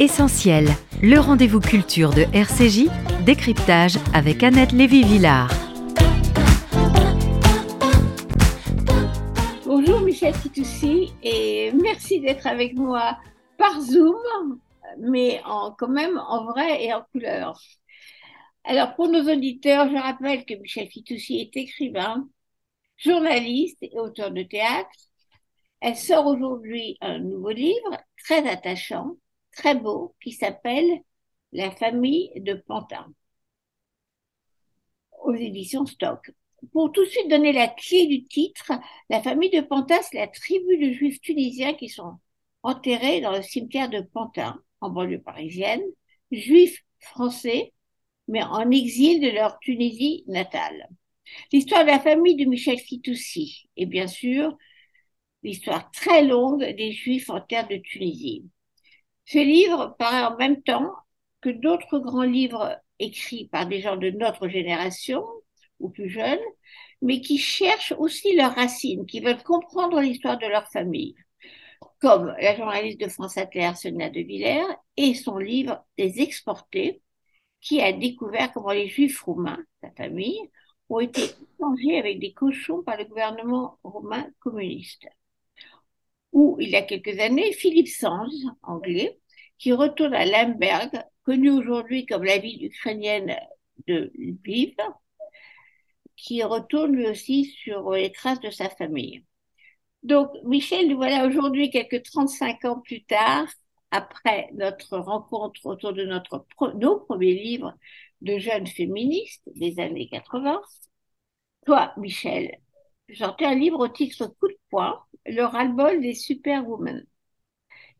[0.00, 0.68] Essentiel,
[1.02, 2.86] le rendez-vous culture de RCJ,
[3.26, 5.50] décryptage avec Annette Lévy-Villard.
[9.66, 13.18] Bonjour Michel Fitoussi et merci d'être avec moi
[13.56, 14.60] par Zoom,
[15.00, 17.60] mais en, quand même en vrai et en couleur.
[18.62, 22.28] Alors pour nos auditeurs, je rappelle que Michel Fitoussi est écrivain,
[22.98, 24.90] journaliste et auteur de théâtre.
[25.80, 29.16] Elle sort aujourd'hui un nouveau livre très attachant
[29.58, 31.02] très beau qui s'appelle
[31.52, 33.12] La famille de Pantin
[35.24, 36.30] aux éditions Stock.
[36.72, 38.72] Pour tout de suite donner la clé du titre,
[39.10, 42.18] la famille de Pantin, c'est la tribu de juifs tunisiens qui sont
[42.62, 45.82] enterrés dans le cimetière de Pantin, en banlieue parisienne,
[46.30, 47.72] juifs français,
[48.28, 50.88] mais en exil de leur Tunisie natale.
[51.52, 54.56] L'histoire de la famille de Michel Fitoussi et bien sûr
[55.42, 58.44] l'histoire très longue des juifs en terre de Tunisie.
[59.30, 60.90] Ce livre paraît en même temps
[61.42, 65.22] que d'autres grands livres écrits par des gens de notre génération
[65.80, 66.40] ou plus jeunes,
[67.02, 71.14] mais qui cherchent aussi leurs racines, qui veulent comprendre l'histoire de leur famille,
[72.00, 74.64] comme la journaliste de France Inter, Sonia de Villers,
[74.96, 77.02] et son livre Des exportés,
[77.60, 80.40] qui a découvert comment les juifs roumains, sa famille,
[80.88, 85.06] ont été échangés avec des cochons par le gouvernement roumain communiste
[86.32, 89.18] ou il y a quelques années, Philippe Sanz, anglais,
[89.58, 90.90] qui retourne à Lemberg,
[91.24, 93.36] connue aujourd'hui comme la ville ukrainienne
[93.86, 94.76] de Lviv,
[96.16, 99.24] qui retourne lui aussi sur les traces de sa famille.
[100.02, 103.48] Donc, Michel, nous voilà aujourd'hui, quelques 35 ans plus tard,
[103.90, 107.74] après notre rencontre autour de notre, nos premiers livres
[108.20, 110.60] de jeunes féministes des années 80.
[111.66, 112.58] Toi, Michel,
[113.16, 117.04] sortais un livre au titre Coup de poing, le ras-le-bol des superwomen.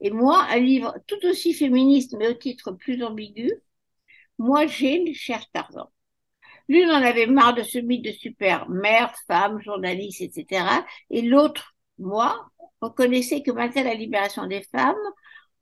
[0.01, 3.53] Et moi, un livre tout aussi féministe, mais au titre plus ambigu,
[4.39, 5.91] Moi, Jane, cher Tarzan.
[6.69, 10.87] L'une en avait marre de ce mythe de super mère, femme, journaliste, etc.
[11.11, 12.51] Et l'autre, moi,
[12.81, 14.97] reconnaissait que malgré la libération des femmes,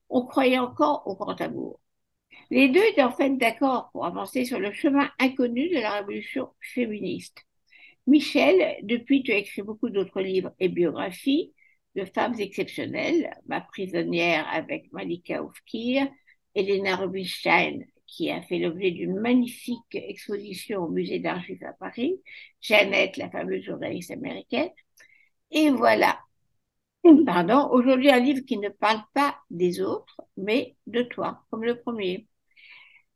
[0.08, 1.80] on croyait encore au grand amour.
[2.50, 6.50] Les deux étaient en fait d'accord pour avancer sur le chemin inconnu de la révolution
[6.60, 7.45] féministe.
[8.06, 11.52] Michel, depuis, tu as écrit beaucoup d'autres livres et biographies
[11.96, 13.30] de femmes exceptionnelles.
[13.46, 16.08] Ma prisonnière avec Malika Oufkir,
[16.54, 22.20] Elena Rubinstein, qui a fait l'objet d'une magnifique exposition au musée juif à Paris,
[22.60, 24.70] Jeannette, la fameuse journaliste américaine.
[25.50, 26.20] Et voilà.
[27.26, 31.80] Pardon, aujourd'hui un livre qui ne parle pas des autres, mais de toi, comme le
[31.80, 32.28] premier.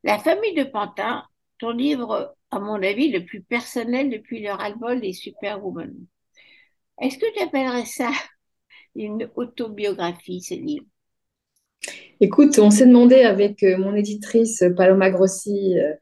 [0.04, 1.24] La famille de Pantin,
[1.58, 5.94] ton livre à mon avis, le plus personnel depuis leur album Les Superwoman.
[7.00, 8.10] Est-ce que tu appellerais ça
[8.94, 10.86] une autobiographie, ce livre?
[12.20, 15.94] Écoute, on s'est demandé avec euh, mon éditrice Paloma Grossi euh,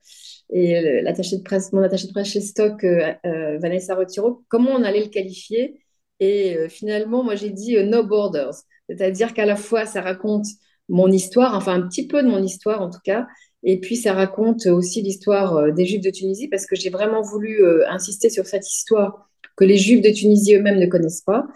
[0.51, 3.15] et de presse, mon attaché de presse chez Stock, euh,
[3.59, 5.81] Vanessa Retiro, comment on allait le qualifier.
[6.19, 8.55] Et finalement, moi, j'ai dit No Borders.
[8.89, 10.47] C'est-à-dire qu'à la fois, ça raconte
[10.89, 13.27] mon histoire, enfin un petit peu de mon histoire en tout cas,
[13.65, 17.23] et puis, ça raconte aussi l'histoire euh, des Juifs de Tunisie, parce que j'ai vraiment
[17.23, 21.47] voulu euh, insister sur cette histoire que les Juifs de Tunisie eux-mêmes ne connaissent pas,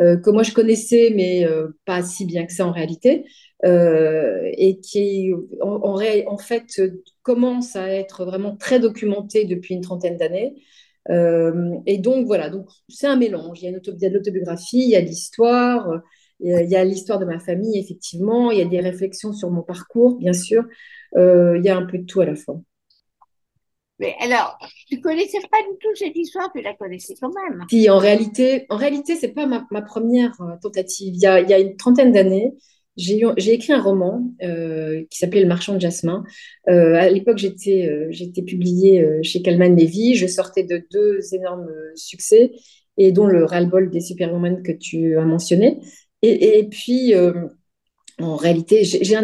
[0.00, 1.46] euh, que moi je connaissais, mais
[1.84, 3.24] pas si bien que ça en réalité,
[3.64, 6.82] et qui en, fait
[7.22, 10.56] commence à être vraiment très documenté depuis une trentaine d'années.
[11.86, 13.60] et donc voilà, donc c'est un mélange.
[13.60, 16.02] Il y a, une il y a de l'autobiographie, il y a l'histoire,
[16.42, 19.62] il y a l'histoire de ma famille, effectivement, il y a des réflexions sur mon
[19.62, 20.64] parcours, bien sûr.
[21.16, 22.60] Euh, il y a un peu de tout à la fois.
[23.98, 24.58] Mais alors,
[24.88, 27.64] tu connaissais pas du tout cette histoire, tu la connaissais quand même.
[27.70, 31.14] Si, en réalité, en réalité, c'est pas ma, ma, première euh, tentative.
[31.14, 32.54] Il y a, il y a une trentaine d'années,
[32.96, 36.24] j'ai écrit un roman euh, qui s'appelait Le Marchand de Jasmin.
[36.68, 40.14] Euh, à l'époque, j'étais euh, publiée chez Calman Levy.
[40.14, 42.52] Je sortais de deux énormes succès,
[42.98, 45.80] et dont le ras-le-bol des Superwoman que tu as mentionné.
[46.22, 47.14] Et, puis,
[48.20, 49.16] en réalité, j'ai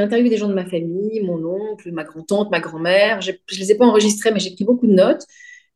[0.00, 3.20] interviewé des gens de ma famille, mon oncle, ma grand-tante, ma grand-mère.
[3.20, 5.24] Je ne les ai pas enregistrés, mais j'ai pris beaucoup de notes.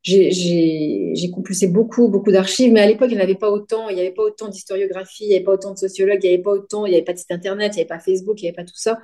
[0.02, 3.88] J'ai compulsé beaucoup, beaucoup d'archives, mais à l'époque, il n'y avait pas autant.
[3.88, 6.34] Il n'y avait pas autant d'historiographie, il n'y avait pas autant de sociologues, il n'y
[6.34, 8.40] avait pas autant, il n'y avait pas de site internet, il n'y avait pas Facebook,
[8.40, 8.98] il n'y avait pas tout ça.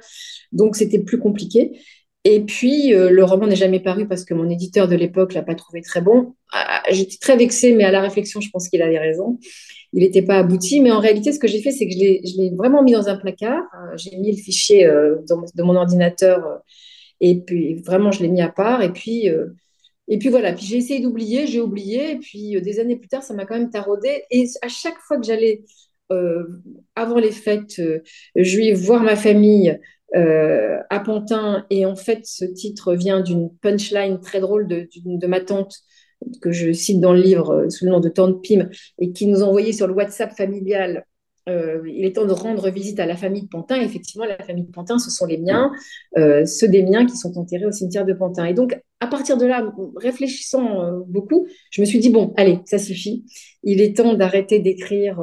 [0.53, 1.81] Donc, c'était plus compliqué.
[2.25, 5.43] Et puis, euh, le roman n'est jamais paru parce que mon éditeur de l'époque l'a
[5.43, 6.35] pas trouvé très bon.
[6.53, 9.39] Ah, j'étais très vexée, mais à la réflexion, je pense qu'il avait raison
[9.93, 10.81] il n'était pas abouti.
[10.81, 13.17] Mais en réalité, ce que j'ai fait, c'est que je l'ai vraiment mis dans un
[13.17, 13.63] placard.
[13.75, 16.57] Euh, j'ai mis le fichier euh, de mon ordinateur euh,
[17.21, 18.83] et puis vraiment, je l'ai mis à part.
[18.83, 19.29] Et puis,
[20.09, 20.53] et puis voilà.
[20.53, 22.13] Puis j'ai essayé d'oublier, j'ai oublié.
[22.13, 24.23] Et puis des années plus tard, ça m'a quand même taraudé.
[24.31, 25.63] Et à chaque fois que j'allais
[26.95, 27.83] avant les fêtes
[28.37, 29.79] juives voir ma famille
[30.15, 31.67] à Pantin.
[31.71, 35.75] Et en fait, ce titre vient d'une punchline très drôle de, ma tante
[36.43, 38.69] que je cite dans le livre sous le nom de Tante Pim
[38.99, 41.05] et qui nous envoyait sur le WhatsApp familial
[41.49, 43.81] euh, il est temps de rendre visite à la famille de Pantin.
[43.81, 45.73] effectivement, la famille de Pantin, ce sont les miens,
[46.17, 48.45] euh, ceux des miens qui sont enterrés au cimetière de Pantin.
[48.45, 52.61] Et donc, à partir de là, réfléchissant euh, beaucoup, je me suis dit, bon, allez,
[52.67, 53.25] ça suffit.
[53.63, 55.21] Il est temps d'arrêter d'écrire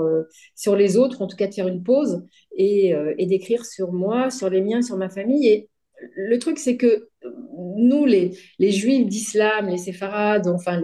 [0.55, 2.23] sur les autres, en tout cas de faire une pause,
[2.55, 5.67] et, d'écrire sur moi, sur les miens, sur ma famille.
[6.15, 7.09] Le truc, c'est que
[7.77, 10.81] nous, les, juifs d'islam, les séfarades, enfin,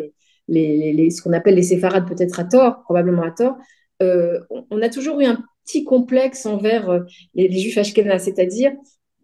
[0.48, 3.58] les, ce qu'on appelle les séfarades peut-être à tort, probablement à tort,
[4.02, 7.00] euh, on a toujours eu un petit complexe envers euh,
[7.36, 8.72] les, juifs ashkénazes, c'est-à-dire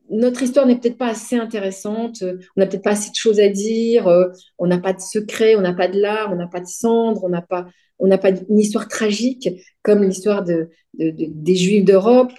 [0.10, 3.50] notre histoire n'est peut-être pas assez intéressante, on n'a peut-être pas assez de choses à
[3.50, 6.62] dire, euh, on n'a pas de secret, on n'a pas de larmes, on n'a pas
[6.62, 7.68] de cendres, on n'a pas,
[8.00, 9.50] on n'a pas une histoire tragique
[9.82, 12.34] comme l'histoire de, des Juifs d'Europe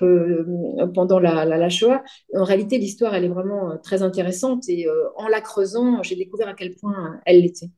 [0.95, 2.03] pendant la, la, Shoah.
[2.35, 6.55] En réalité, l'histoire, elle est vraiment très intéressante et en la creusant, j'ai découvert à
[6.55, 7.71] quel point elle l'était.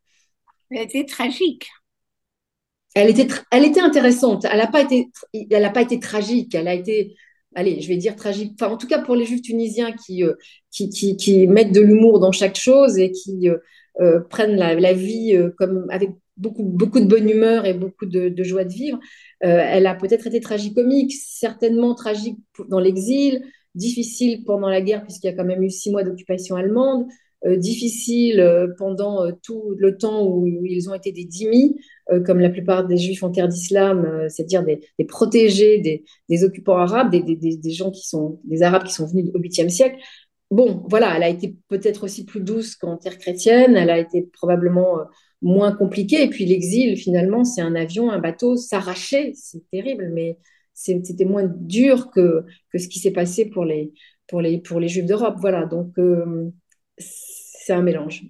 [0.71, 1.69] Elle était tragique
[2.95, 4.45] elle était, elle était intéressante.
[4.51, 6.55] Elle n'a pas, été, elle pas été tragique.
[6.55, 7.17] Elle a été,
[7.55, 8.53] allez, je vais dire tragique.
[8.55, 10.35] Enfin, en tout cas, pour les Juifs tunisiens qui, euh,
[10.71, 13.59] qui, qui, mettent de l'humour dans chaque chose et qui euh,
[14.01, 16.11] euh, prennent la, vie comme avec
[16.41, 18.99] beaucoup, beaucoup de bonne humeur et beaucoup de, joie de vivre,
[19.41, 22.39] elle a peut-être été tragicomique, certainement tragique
[22.69, 23.43] dans l'exil,
[23.75, 27.07] difficile pendant la guerre, puisqu'il y a quand même eu six mois d'occupation allemande.
[27.45, 31.77] difficile pendant tout le temps où, ils ont été des dhimmis,
[32.13, 35.79] euh, comme la plupart des juifs en terre d'islam, euh, c'est-à-dire des, protégés
[36.29, 39.97] des, occupants arabes, des, gens qui sont des arabes qui sont venus au 8e siècle.
[40.51, 44.23] Bon, voilà, elle a été peut-être aussi plus douce qu'en terre chrétienne, elle a été
[44.23, 45.05] probablement euh,
[45.43, 46.23] moins compliquée.
[46.23, 50.39] Et puis l'exil, finalement, c'est un avion, un bateau s'arracher, c'est terrible, mais
[50.75, 53.93] c'était moins dur que, que ce qui s'est passé pour les,
[54.27, 55.37] pour, les, pour les juifs d'Europe.
[55.39, 55.95] Voilà, donc
[56.99, 58.25] c'est un mélange.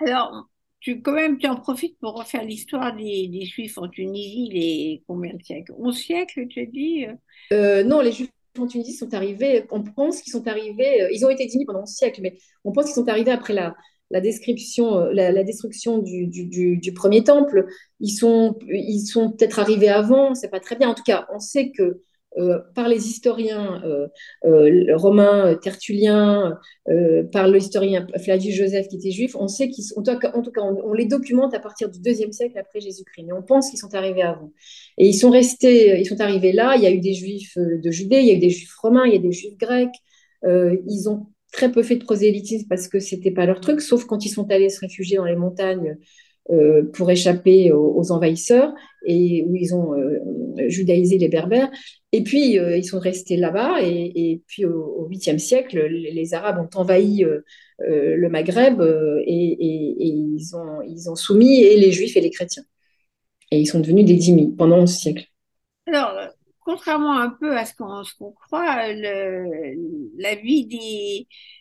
[0.00, 0.48] Alors,
[0.80, 5.34] tu, quand même, tu en profites pour refaire l'histoire des, Juifs en Tunisie, les combien
[5.34, 5.72] de siècles?
[5.76, 7.06] 11 siècles, tu as dit
[7.52, 11.24] euh, Non, les Juifs en Tunisie sont arrivés, on pense qu'ils sont arrivés, euh, ils
[11.24, 13.74] ont été dignes pendant 11 siècles, mais on pense qu'ils sont arrivés après la,
[14.10, 17.66] la, description, euh, la, destruction du, du, premier temple.
[18.00, 20.88] Ils sont, ils sont peut-être arrivés avant, c'est pas très bien.
[20.88, 22.00] En tout cas, on sait que
[22.38, 24.08] euh, par les historiens euh,
[24.94, 26.58] romains, tertulliens,
[27.32, 30.02] par l'historien Flavius Joseph qui était juif, on sait qu'ils en
[30.42, 33.70] tout cas, on, les documente à partir du deuxième siècle après Jésus-Christ, mais on pense
[33.70, 34.52] qu'ils sont arrivés avant.
[34.98, 36.76] Et ils sont restés, ils sont arrivés là.
[36.76, 39.06] Il y a eu des juifs de Judée, il y a eu des juifs romains,
[39.06, 39.96] il y a des juifs grecs.
[40.44, 41.26] ils ont
[41.56, 44.50] très peu fait de prosélytisme parce que c'était pas leur truc, sauf quand ils sont
[44.50, 45.96] allés se réfugier dans les montagnes
[46.92, 48.72] pour échapper aux, envahisseurs
[49.04, 49.96] et où ils ont
[50.68, 51.70] judaïsé les Berbères.
[52.12, 53.82] Et puis, euh, ils sont restés là-bas.
[53.82, 57.40] Et, puis, au 8e siècle, les, Arabes ont envahi euh,
[57.82, 58.80] euh, le Maghreb
[59.26, 62.64] et, ils, ont, ils ont soumis et les Juifs et les chrétiens.
[63.50, 65.26] Et ils sont devenus des dhimmis pendant 11 siècles.
[65.86, 66.12] Alors,
[66.66, 70.66] contrairement un peu à ce qu'on croit, la vie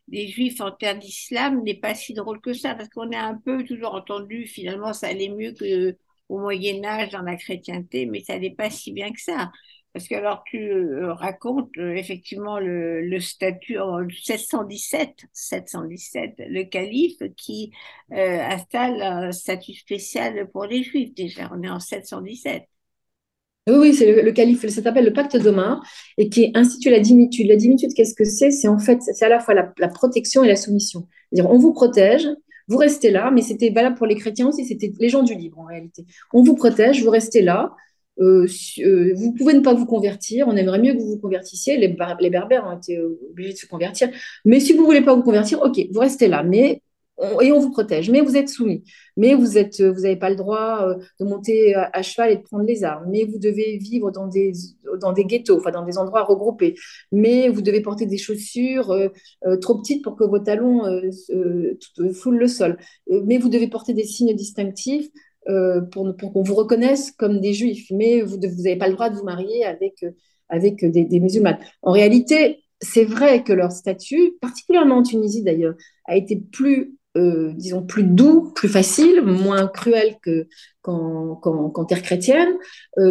[0.08, 3.38] des, Juifs en terre d'islam n'est pas si drôle que ça, parce qu'on a un
[3.38, 5.96] peu toujours entendu finalement ça allait mieux que
[6.30, 9.52] au Moyen Âge dans la chrétienté, mais ça n'est pas si bien que ça.
[9.94, 17.22] Parce que alors tu euh, racontes euh, effectivement le, statut en 717, 717, le calife
[17.38, 17.72] qui
[18.12, 21.50] euh, installe un statut spécial pour les juifs déjà.
[21.54, 22.68] On est en 717.
[23.68, 25.84] Oui, oui, c'est le, calife, ça s'appelle le pacte d'Omar
[26.20, 27.48] et qui institue la dimitude.
[27.48, 28.52] La dimitude, qu'est-ce que c'est?
[28.52, 31.08] C'est en fait, c'est à la fois la, protection et la soumission.
[31.32, 32.28] C'est-à-dire, on vous protège,
[32.68, 35.58] vous restez là, mais c'était valable pour les chrétiens aussi, c'était les gens du livre
[35.60, 36.06] en réalité.
[36.32, 37.76] On vous protège, vous restez là,
[38.20, 38.48] euh,
[38.80, 41.88] euh, vous pouvez ne pas vous convertir, on aimerait mieux que vous vous convertissiez, les,
[42.30, 44.10] berbères ont été obligés de se convertir,
[44.46, 46.82] mais si vous voulez pas vous convertir, ok, vous restez là, mais
[47.42, 48.84] et on vous protège, mais vous êtes soumis,
[49.16, 52.42] mais vous êtes, vous n'avez pas le droit euh, de monter à, cheval et de
[52.42, 54.52] prendre les armes, mais vous devez vivre dans des,
[55.00, 56.76] dans des ghettos, enfin dans des endroits regroupés,
[57.12, 58.94] mais vous devez porter des chaussures
[59.62, 60.84] trop petites pour que vos talons
[62.14, 65.10] foulent le sol, mais vous devez porter des signes distinctifs
[65.48, 69.16] euh, pour, qu'on vous reconnaisse comme des juifs, mais vous n'avez pas le droit de
[69.16, 70.10] vous marier avec, euh,
[70.50, 71.60] avec des, des musulmanes.
[71.84, 77.54] En réalité, c'est vrai que leur statut, particulièrement en Tunisie d'ailleurs, a été plus, euh,
[77.54, 80.18] disons, plus doux, plus facile, moins cruel
[80.82, 82.50] qu'en terre chrétienne.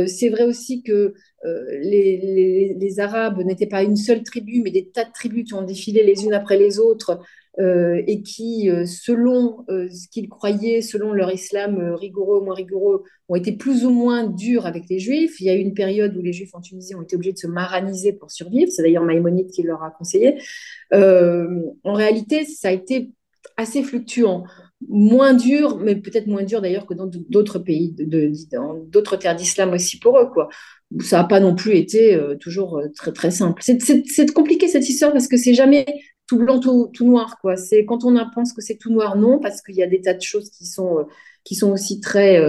[0.07, 4.91] c'est vrai aussi que les, les, les, Arabes n'étaient pas une seule tribu, mais des
[4.91, 7.21] tas de tribus qui ont défilé les unes après les autres
[7.59, 13.53] et qui, selon ce qu'ils croyaient, selon leur islam rigoureux ou moins rigoureux, ont été
[13.53, 15.41] plus ou moins durs avec les juifs.
[15.41, 17.39] Il y a eu une période où les juifs en Tunisie ont été obligés de
[17.39, 18.71] se maraniser pour survivre.
[18.71, 20.39] C'est d'ailleurs Maïmonide qui leur a conseillé.
[20.93, 23.11] en réalité, ça a été
[23.57, 24.45] assez fluctuant
[24.89, 27.95] moins dur, mais peut-être moins dur d'ailleurs que dans d'autres pays,
[28.53, 30.29] dans d'autres terres d'islam aussi pour eux.
[30.31, 30.49] Quoi
[31.01, 33.63] ça n'a pas non plus été euh, toujours euh, très très simple.
[33.63, 35.87] C'est compliqué cette histoire parce que c'est jamais
[36.27, 37.39] tout blanc, tout, tout noir.
[37.41, 37.57] Quoi.
[37.57, 40.15] C'est quand on pense que c'est tout noir, non, parce qu'il y a des tas
[40.15, 41.03] de choses qui sont, euh,
[41.45, 42.41] qui sont aussi très,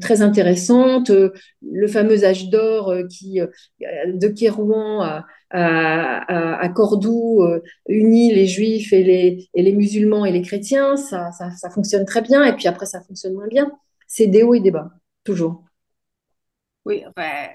[0.00, 1.10] très intéressantes.
[1.10, 7.44] le fameux âge d'or de Kérouan à, à, à, Cordoue
[7.88, 12.04] unit les juifs et les, et les musulmans et les chrétiens, ça, ça, ça fonctionne
[12.04, 12.44] très bien.
[12.44, 13.70] Et puis après, ça fonctionne moins bien.
[14.06, 14.90] C'est des hauts et des bas,
[15.24, 15.64] toujours.
[16.84, 17.48] Oui, enfin,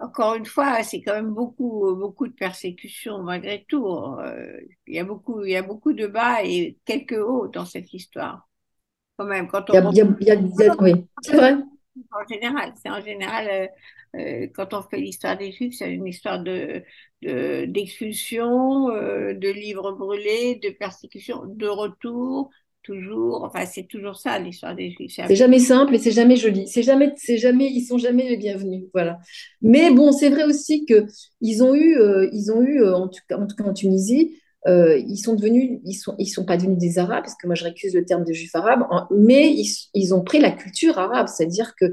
[0.00, 3.86] encore une fois, c'est quand même beaucoup, beaucoup de persécutions malgré tout.
[3.86, 7.64] Euh, il, y a beaucoup, il y a beaucoup de bas et quelques hauts dans
[7.64, 8.48] cette histoire.
[9.16, 9.90] Quand même, quand on.
[9.90, 10.30] Il y a, il y
[10.68, 11.56] a, oui, c'est vrai.
[12.12, 13.66] En général, c'est en général, euh,
[14.20, 16.82] euh, quand on fait l'histoire des Juifs, c'est une histoire de,
[17.22, 22.50] d'expulsion, de livres brûlés, de persécution, de retour,
[22.82, 23.44] toujours.
[23.44, 25.12] Enfin, c'est toujours ça l'histoire des Juifs.
[25.26, 26.66] C'est jamais simple et c'est jamais joli.
[26.68, 28.84] C'est jamais, c'est jamais, ils sont jamais les bienvenus.
[28.92, 29.18] Voilà.
[29.62, 31.06] Mais bon, c'est vrai aussi que
[31.40, 33.74] ils ont eu, euh, ils ont eu, euh, en tout cas, en, tout cas en
[33.74, 37.46] Tunisie, euh, ils sont devenus, ils sont, ils sont pas devenus des Arabes parce que
[37.46, 40.98] moi je récuse le terme de Juifs arabes, mais ils, ils, ont pris la culture
[40.98, 41.86] arabe, c'est-à-dire que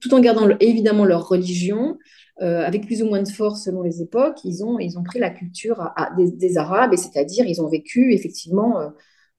[0.00, 1.98] tout en gardant évidemment leur religion,
[2.38, 5.28] avec plus ou moins de force selon les époques, ils ont, ils ont pris la
[5.28, 8.78] culture des, des, Arabes, et c'est-à-dire ils ont vécu effectivement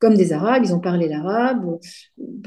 [0.02, 1.78] comme des Arabes, ils ont parlé l'arabe,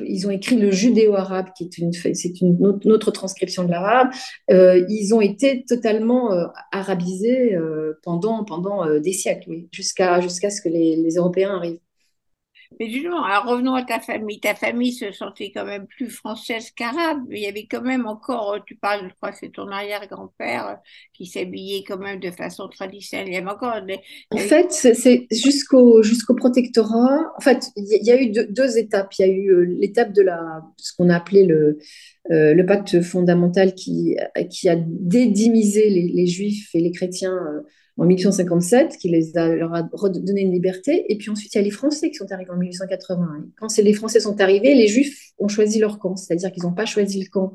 [0.05, 4.09] ils ont écrit le judéo-arabe, qui est une, c'est une autre transcription de l'arabe.
[4.51, 10.61] Euh, ils ont été totalement euh, arabisés euh, pendant, pendant des siècles, jusqu'à jusqu'à ce
[10.61, 11.79] que les, les Européens arrivent.
[12.81, 14.41] Mais justement, alors revenons à ta famille.
[14.41, 17.23] Ta famille se sentait quand même plus française qu'arabe.
[17.31, 20.75] Il y avait quand même encore, tu parles, je crois que c'est ton arrière-grand-père euh,
[21.13, 23.29] qui s'habillait quand même de façon traditionnelle.
[23.29, 23.75] Il y avait encore
[24.31, 27.33] En fait, c'est jusqu'au jusqu'au protectorat.
[27.37, 29.13] En fait, il y, a eu deux, étapes.
[29.19, 31.79] Il y a eu euh, l'étape de la, ce qu'on a appelé le,
[32.31, 34.17] euh, le pacte fondamental qui,
[34.51, 37.39] qui a dédimisé les, les juifs et les chrétiens
[37.97, 41.05] en 1857, qui les a, leur a donné une liberté.
[41.13, 43.47] Et puis ensuite, il y a les Français qui sont arrivés en 1881.
[43.57, 46.87] Quand les Français sont arrivés, les Juifs ont choisi leur camp, c'est-à-dire qu'ils n'ont pas
[46.87, 47.53] choisi le camp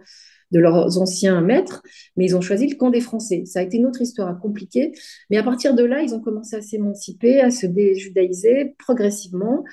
[0.51, 1.83] de leurs anciens maîtres,
[2.15, 3.43] mais ils ont choisi le camp des Français.
[3.45, 4.93] Ça a été une autre histoire compliquée,
[5.29, 9.63] mais à partir de là, ils ont commencé à s'émanciper, à se déjudaïser progressivement.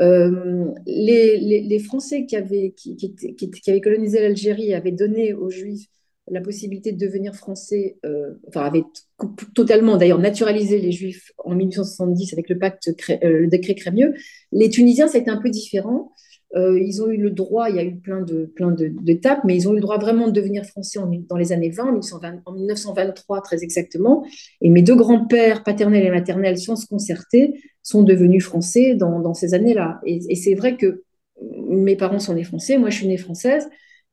[0.00, 5.88] Euh, les, Français qui avaient colonisé l'Algérie avaient donné aux Juifs
[6.32, 8.84] la possibilité de devenir français, euh, enfin, avait
[9.54, 14.14] totalement d'ailleurs naturalisé les Juifs en 1870 avec le pacte, euh, le décret Crémieux.
[14.50, 16.12] Les Tunisiens, ça a été un peu différent.
[16.56, 19.56] Euh, ils ont eu le droit, il y a eu plein de plein d'étapes, mais
[19.56, 20.98] ils ont eu le droit vraiment de devenir français
[21.28, 22.00] dans les années 20,
[22.46, 24.24] en 1923 très exactement.
[24.62, 29.34] Et mes deux grands-pères, paternels et maternels, sans se concerter, sont devenus français dans, dans
[29.34, 30.00] ces années-là.
[30.06, 31.02] Et, et c'est vrai que
[31.68, 33.68] mes parents sont nés français, moi je suis née française.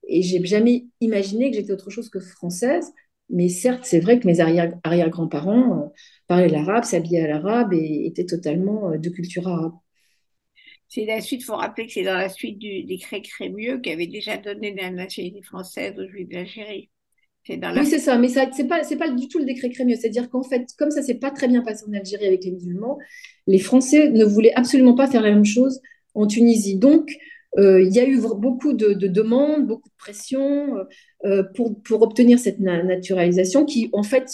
[0.10, 2.92] Et j'ai jamais imaginé que j'étais autre chose que française.
[3.30, 5.88] Mais certes, c'est vrai que mes arrière-grands-parents euh,
[6.28, 9.74] parlaient l'arabe, s'habillaient à l'arabe et étaient totalement euh, de culture arabe.
[10.88, 13.92] C'est la suite, il faut rappeler que c'est dans la suite du décret Crémieux qui
[13.92, 16.90] avait déjà donné la nationalité française aux Juifs d'Algérie.
[17.48, 19.96] Oui, c'est ça, mais ce n'est pas, pas du tout le décret Crémieux.
[19.96, 22.98] C'est-à-dire qu'en fait, comme ça s'est pas très bien passé en Algérie avec les musulmans,
[23.48, 25.80] les Français ne voulaient absolument pas faire la même chose
[26.14, 26.78] en Tunisie.
[26.78, 27.10] Donc,
[27.58, 30.76] il y a eu beaucoup de, demandes, beaucoup de pression
[31.26, 34.30] euh, pour, pour, obtenir cette naturalisation qui, en fait,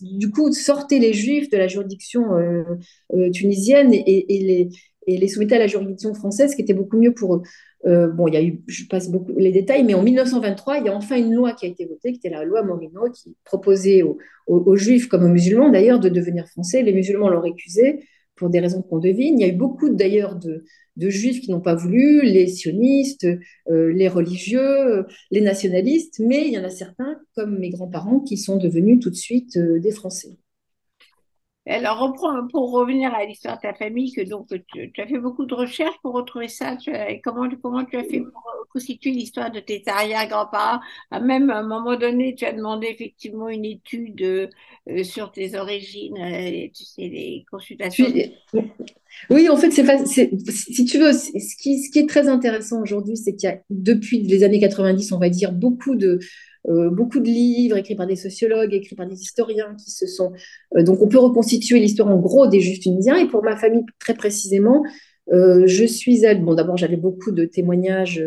[0.00, 4.68] du coup, sortait les Juifs de la juridiction euh, tunisienne et, les,
[5.06, 7.42] et, les, soumettait à la juridiction française, qui était beaucoup mieux pour eux.
[7.84, 10.88] bon, il y a eu, je passe beaucoup les détails, mais en 1923, il y
[10.88, 14.02] a enfin une loi qui a été votée, qui était la loi Morino, qui proposait
[14.02, 16.82] aux, aux Juifs comme aux musulmans, d'ailleurs, de devenir français.
[16.82, 18.00] Les musulmans l'ont récusé
[18.36, 19.38] pour des raisons qu'on devine.
[19.38, 20.64] Il y a eu beaucoup d'ailleurs de,
[20.96, 23.26] de, juifs qui n'ont pas voulu, les sionistes,
[23.68, 28.36] euh, les religieux, les nationalistes, mais il y en a certains, comme mes grands-parents, qui
[28.36, 30.38] sont devenus tout de suite euh, des Français.
[31.66, 32.14] Alors,
[32.50, 35.96] pour revenir à l'histoire de ta famille, que donc tu, as fait beaucoup de recherches
[36.02, 36.76] pour retrouver ça.
[37.22, 40.80] comment, comment tu as fait pour constituer l'histoire de tes arrière-grands-parents?
[41.22, 44.50] Même à un moment donné, tu as demandé effectivement une étude
[44.90, 48.12] euh, sur tes origines, euh, tu sais, les consultations.
[49.30, 53.48] oui, en fait, c'est si tu veux, ce qui est très intéressant aujourd'hui, c'est qu'il
[53.48, 56.18] y a depuis les années 90, on va dire, beaucoup de
[56.66, 60.32] beaucoup de livres écrits par des sociologues, écrits par des historiens qui se sont.
[60.74, 63.16] donc, on peut reconstituer l'histoire en gros des Juifs tunisiens.
[63.16, 64.82] Et pour ma famille, très précisément,
[65.32, 68.22] euh, je suis allée, bon d'abord j'avais beaucoup de témoignages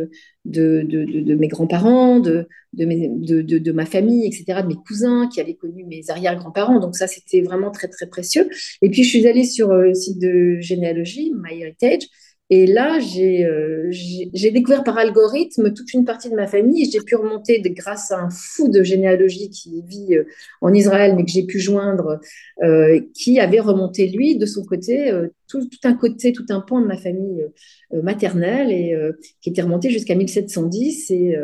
[0.46, 5.84] de, de, mes grands-parents, de, de, ma famille, etc., de mes cousins qui avaient connu
[5.84, 8.50] mes arrière-grands-parents, donc ça c'était vraiment très très précieux.
[8.82, 12.08] Et puis je suis allée sur euh, le site de généalogie, MyHeritage,
[12.50, 16.90] et là, euh, j'ai découvert par algorithme toute une partie de ma famille.
[16.90, 20.24] J'ai pu remonter grâce à un fou de généalogie qui vit euh,
[20.62, 22.22] en Israël, mais que j'ai pu joindre,
[22.64, 25.12] euh, qui avait remonté, lui, de son côté,
[25.50, 27.46] tout, un côté, tout un pan de ma famille
[27.92, 28.96] maternelle, et
[29.42, 31.12] qui était remonté jusqu'à 1710.
[31.12, 31.36] Et,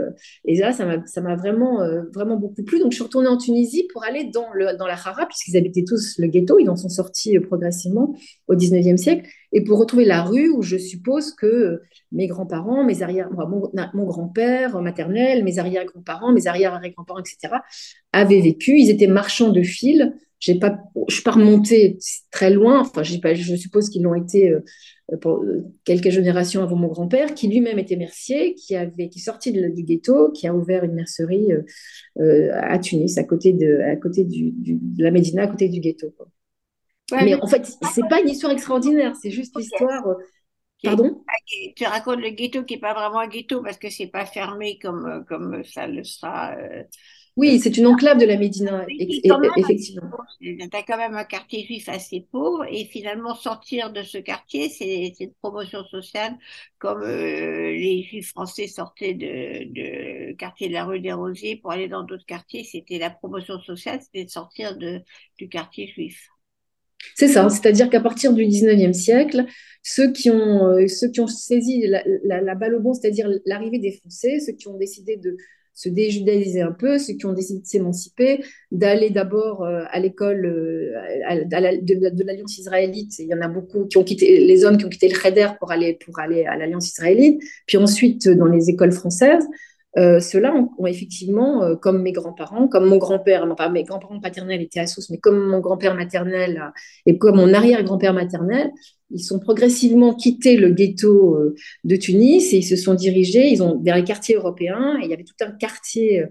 [0.46, 1.80] et là, ça m'a vraiment,
[2.14, 2.80] vraiment beaucoup plu.
[2.80, 5.86] Donc, je suis retournée en Tunisie pour aller dans, le, dans la Hara, puisqu'ils habitaient
[5.86, 6.60] tous le ghetto.
[6.60, 8.16] Ils en sont sortis progressivement
[8.48, 11.82] au 19e siècle et pour retrouver la rue où je suppose que
[12.12, 17.56] mes grands-parents, mes arrière, mon, grand-père maternel, mes arrière-grands-parents, mes arrière-arrière-grands-parents, etc.,
[18.12, 18.80] avaient vécu.
[18.80, 20.12] Ils étaient marchands de fils.
[20.40, 22.00] J'ai pas, je suis pas remontée
[22.32, 22.82] très loin.
[22.82, 27.48] Enfin, je suppose qu'ils l'ont été euh, pour euh, quelques générations avant mon grand-père, qui
[27.48, 31.50] lui-même était mercier, qui avait, qui sorti du ghetto, qui a ouvert une mercerie
[32.20, 35.80] euh, à Tunis, à côté de, à côté du, de la Médina, à côté du
[35.80, 36.14] ghetto
[37.12, 40.08] mais en fait, c'est pas une histoire extraordinaire, c'est juste l'histoire.
[40.08, 40.16] Euh,
[40.84, 41.24] pardon?
[41.76, 44.80] Tu racontes le ghetto qui n'est pas vraiment un ghetto parce que c'est pas fermé
[44.80, 46.56] comme, euh, comme ça le sera.
[46.58, 46.84] Euh,
[47.36, 48.86] oui, c'est une enclave de la Médina,
[49.58, 50.12] effectivement.
[50.40, 54.70] Tu as quand même un quartier juif assez pauvre et finalement sortir de ce quartier,
[54.70, 56.38] c'est une promotion sociale
[56.78, 61.88] comme les juifs français sortaient de, de quartier de la rue des Rosiers pour aller
[61.88, 62.64] dans d'autres quartiers.
[62.64, 65.02] C'était la promotion sociale, c'était de sortir de,
[65.40, 66.30] du quartier juif.
[67.16, 69.46] C'est ça, c'est-à-dire qu'à partir du 19e siècle,
[69.84, 71.86] ceux qui ont, euh, ceux qui ont saisi
[72.24, 75.38] la, balle au bon, c'est-à-dire l'arrivée des Français, ceux qui ont décidé de
[75.74, 80.46] se déjudaïser un peu, ceux qui ont décidé de s'émanciper, d'aller d'abord euh, à l'école
[80.46, 83.18] euh, de, l'Alliance israélite.
[83.20, 85.50] Il y en a beaucoup qui ont quitté, les hommes qui ont quitté le Cheder
[85.60, 89.46] pour aller, pour aller à l'Alliance israélite, puis ensuite dans les écoles françaises.
[89.98, 94.62] Euh, ceux-là ont, effectivement, euh, comme mes grands-parents, comme mon grand-père, enfin mes grands-parents paternels
[94.62, 96.72] étaient à Sousse, mais comme mon grand-père maternel
[97.06, 98.72] et comme mon arrière-grand-père maternel,
[99.12, 103.62] ils sont progressivement quitté le ghetto euh, de Tunis et ils se sont dirigés, ils
[103.62, 104.98] ont vers les quartiers européens.
[105.00, 106.24] Et il y avait tout un quartier,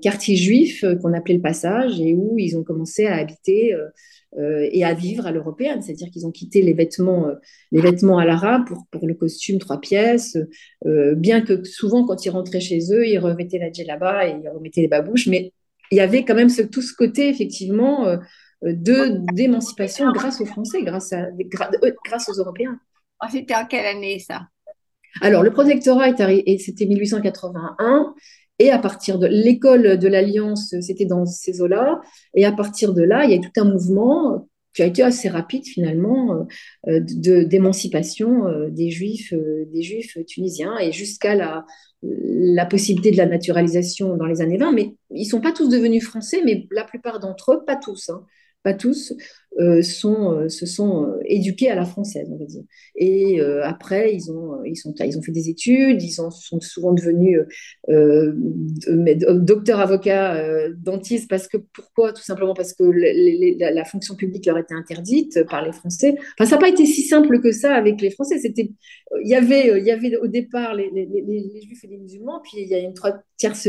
[0.00, 3.74] quartier juif qu'on appelait le Passage et où ils ont commencé à habiter
[4.38, 7.34] euh, et à vivre à l'européenne, c'est-à-dire qu'ils ont quitté les vêtements, euh,
[7.72, 10.36] les vêtements à l'arabe pour, pour le costume trois pièces,
[10.84, 14.48] euh, bien que souvent quand ils rentraient chez eux, ils remettaient la djellaba et ils
[14.48, 15.52] remettaient les babouches, mais
[15.90, 18.18] il y avait quand même ce, tout ce côté effectivement
[18.62, 21.28] de d'émancipation grâce aux Français, grâce, à,
[22.04, 22.78] grâce aux Européens.
[23.22, 24.48] Oh, c'était en quelle année ça?
[25.22, 28.14] Alors, le protectorat est c'était 1881,
[28.58, 32.00] et à partir de l'école de l'Alliance, c'était dans ces eaux-là.
[32.34, 35.28] Et à partir de là, il y a tout un mouvement qui a été assez
[35.28, 36.46] rapide finalement
[36.86, 41.64] euh, de d'émancipation euh, des juifs, euh, des juifs tunisiens et jusqu'à la,
[42.02, 44.72] la possibilité de la naturalisation dans les années 20.
[44.72, 48.10] Mais ils sont pas tous devenus français, mais la plupart d'entre eux, pas tous.
[48.10, 48.24] Hein
[48.66, 49.14] pas tous,
[49.58, 52.62] euh, sont, euh, se sont euh, éduqués à la française, on va dire.
[52.94, 57.40] Et après, ils ont, ils, sont, ils ont fait des études, ils sont souvent devenus
[58.88, 62.12] docteurs, avocats, dentistes, parce que pourquoi?
[62.12, 66.14] Tout simplement parce que la, fonction publique leur était interdite par les Français.
[66.38, 68.38] Enfin, ça n'a pas été si simple que ça avec les Français.
[68.38, 68.70] C'était,
[69.22, 70.90] il y avait, y avait au départ les,
[71.62, 73.68] Juifs et les musulmans, puis il y a une trois tierce,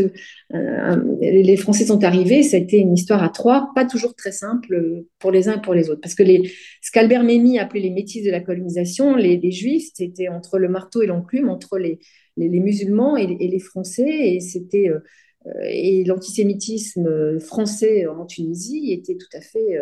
[0.52, 2.44] les Français sont arrivés.
[2.44, 5.62] Ça a été une histoire à trois, pas toujours très simple pour les uns et
[5.62, 6.02] pour les autres.
[6.02, 10.28] Parce que les, ce qu'Albert Memmi appelait les métis de la colonisation, les, juifs, c'était
[10.28, 12.00] entre le marteau et l'enclume, entre les,
[12.36, 15.00] les, musulmans et, les Français, et c'était euh,
[15.64, 19.78] et l'antisémitisme français en Tunisie était tout à fait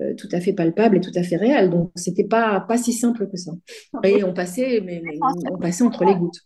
[0.00, 1.70] euh, tout à fait palpable et tout à fait réel.
[1.70, 3.52] Donc c'était pas pas si simple que ça.
[4.02, 5.02] Et on passait mais,
[5.52, 6.40] on passait entre les gouttes.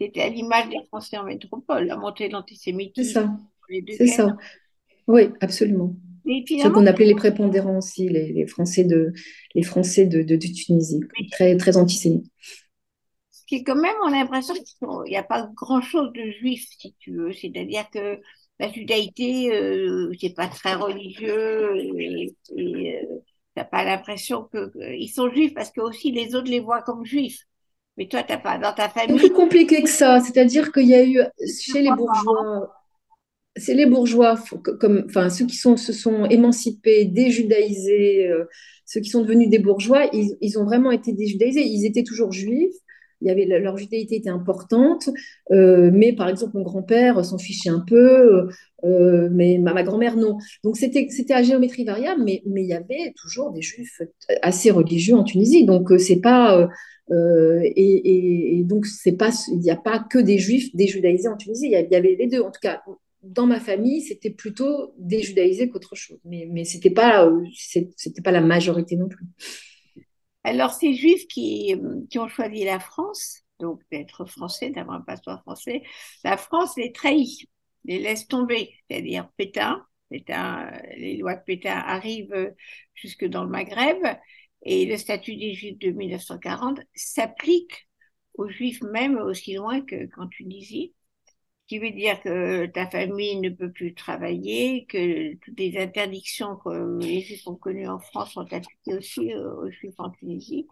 [0.00, 3.04] C'était à l'image des Français en métropole, la montée de l'antisémitisme.
[3.04, 3.36] C'est ça.
[3.96, 4.36] C'est ça.
[5.06, 5.94] Oui, absolument.
[6.24, 9.12] Ce qu'on appelait les prépondérants aussi, les, Français de,
[9.54, 12.26] les Français de, de, Tunisie, très, très antisémites.
[13.30, 16.66] Ce qui est quand même, on a l'impression qu'il n'y a pas grand-chose de juif,
[16.78, 17.32] si tu veux.
[17.32, 18.20] C'est-à-dire que
[18.58, 23.18] la judaïté, euh, c'est pas très religieux et, et euh,
[23.54, 27.40] t'as pas l'impression qu'ils sont juifs parce que aussi les autres les voient comme juifs.
[27.96, 29.18] Mais toi, t'as pas dans ta famille.
[29.18, 30.20] C'est plus compliqué que ça.
[30.20, 31.20] C'est-à-dire qu'il y a eu
[31.60, 32.72] chez les bourgeois
[33.56, 34.38] c'est les bourgeois,
[34.80, 38.44] comme, enfin, ceux qui se sont émancipés, déjudaïsés, euh,
[38.86, 41.62] ceux qui sont devenus des bourgeois, ils, ont vraiment été déjudaïsés.
[41.62, 42.74] Ils étaient toujours juifs,
[43.20, 45.08] il y avait, leur judéité était importante,
[45.50, 48.48] mais par exemple, mon grand-père s'en fichait un peu,
[48.82, 50.38] mais ma, grand-mère, non.
[50.64, 54.02] Donc, c'était à géométrie variable, mais, mais il y avait toujours des juifs
[54.42, 55.64] assez religieux en Tunisie.
[55.64, 56.68] Donc, c'est pas.
[57.08, 62.16] Et, donc, il n'y a pas que des juifs déjudaïsés en Tunisie, il y avait
[62.18, 62.40] les deux.
[62.40, 62.82] En tout cas,
[63.22, 66.18] dans ma famille, c'était plutôt déjudaïsé qu'autre chose.
[66.24, 69.26] Mais, mais ce n'était pas, c'était pas la majorité non plus.
[70.44, 71.74] Alors, ces juifs qui,
[72.10, 75.82] qui ont choisi la France, donc d'être français, d'avoir un passeport français,
[76.24, 77.48] la France les trahit,
[77.84, 78.74] les laisse tomber.
[78.90, 82.54] C'est-à-dire Pétain, Pétain, les lois de Pétain arrivent
[82.94, 83.98] jusque dans le Maghreb
[84.62, 87.88] et le statut des juifs de 1940 s'applique
[88.34, 90.92] aux juifs même aussi loin qu'en Tunisie
[91.72, 96.98] qui veut dire que ta famille ne peut plus travailler, que toutes les interdictions que
[97.00, 100.66] les Juifs ont connues en France sont appliquées aussi aux Juifs en Tunisie.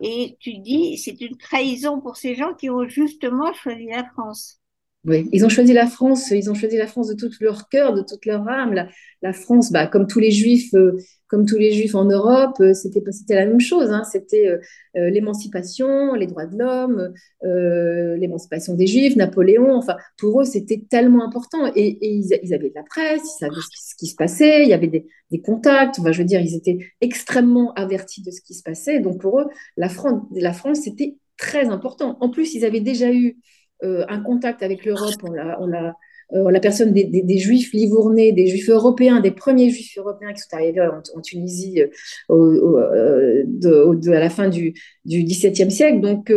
[0.00, 4.60] Et tu dis, c'est une trahison pour ces gens qui ont justement choisi la France.
[5.04, 7.92] Oui, ils ont choisi la France, ils ont choisi la France de tout leur cœur,
[7.92, 8.88] de toute leur âme.
[9.22, 10.96] La, France, bah, comme tous les juifs, euh,
[11.34, 13.90] comme tous les juifs en Europe, euh, c'était la même chose.
[13.90, 14.04] Hein.
[14.04, 19.74] C'était euh, l'émancipation, les droits de l'homme, l'émancipation des juifs, Napoléon.
[19.74, 21.72] Enfin, pour eux, c'était tellement important.
[21.74, 24.86] Et, ils, avaient de la presse, ils savaient ce qui, se passait, il y avait
[24.86, 25.98] des, contacts.
[25.98, 29.00] Enfin, je veux dire, ils étaient extrêmement avertis de ce qui se passait.
[29.00, 32.16] Donc pour eux, la France, la France, c'était très important.
[32.20, 33.38] En plus, ils avaient déjà eu
[33.82, 35.92] euh, un contact avec l'Europe, on la, euh,
[36.32, 40.80] la personne des, juifs livournais, des juifs européens, des premiers juifs européens qui sont arrivés
[40.80, 41.82] en, Tunisie
[42.30, 44.74] euh, de, à la fin du,
[45.06, 46.00] XVIIe siècle.
[46.00, 46.32] Donc,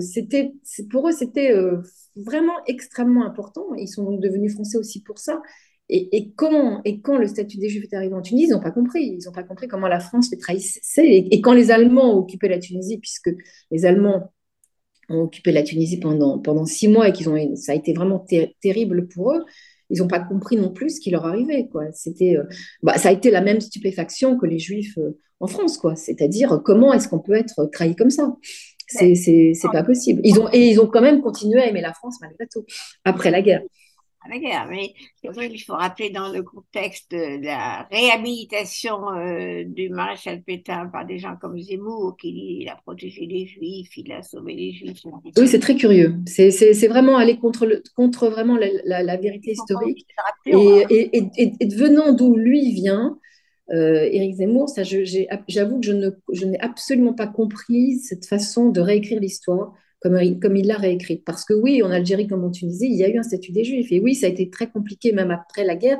[0.00, 0.52] c'était,
[0.90, 1.52] pour eux, c'était
[2.16, 3.74] vraiment extrêmement important.
[3.76, 5.42] Ils sont donc devenus français aussi pour ça.
[5.90, 8.70] Et, comment et quand le statut des Juifs est arrivé en Tunisie, ils n'ont pas
[8.70, 9.04] compris.
[9.04, 10.80] Ils n'ont pas compris comment la France les trahissait.
[11.04, 13.30] Et, et, quand les Allemands occupaient la Tunisie, puisque
[13.70, 14.32] les Allemands
[15.08, 18.24] ont occupé la Tunisie pendant, pendant six mois et qu'ils ont, ça a été vraiment
[18.60, 19.44] terrible pour eux,
[19.90, 21.68] ils n'ont pas compris non plus ce qui leur arrivait.
[21.70, 21.84] Quoi.
[21.92, 22.44] C'était, euh,
[22.82, 25.94] bah, ça a été la même stupéfaction que les Juifs euh, en France, quoi.
[25.94, 28.34] C'est-à-dire, comment est-ce qu'on peut être trahi comme ça?
[28.86, 30.20] C'est, c'est, c'est pas possible.
[30.24, 32.64] Ils ont, et ils ont quand même continué à aimer la France malgré tout,
[33.04, 33.62] après la guerre
[34.28, 34.66] la guerre.
[34.68, 41.06] Mais il faut rappeler dans le contexte de la réhabilitation euh, du maréchal Pétain par
[41.06, 45.02] des gens comme Zemmour, qui il a protégé les Juifs, il a sauvé les Juifs.
[45.36, 46.16] Oui, c'est très curieux.
[46.26, 50.06] C'est vraiment aller contre, le, contre vraiment la, vérité historique.
[50.46, 53.18] Et, et, venant d'où lui vient,
[53.70, 54.68] euh, Éric Zemmour,
[55.48, 59.72] j'avoue que je n'ai absolument pas compris cette façon de réécrire l'histoire
[60.04, 61.24] comme, il l'a réécrite.
[61.24, 63.64] Parce que oui, en Algérie comme en Tunisie, il y a eu un statut des
[63.64, 63.90] Juifs.
[63.90, 65.98] Et oui, ça a été très compliqué, même après la guerre,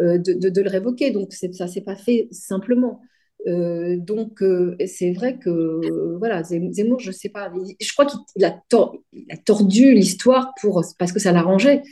[0.00, 1.12] euh, de, le révoquer.
[1.12, 3.00] Donc ça ne s'est pas fait simplement.
[3.46, 8.58] Euh, donc euh, c'est vrai que voilà Zemmour je sais pas je crois qu'il a,
[8.72, 11.82] a, tordu l'histoire pour parce que ça l'arrangeait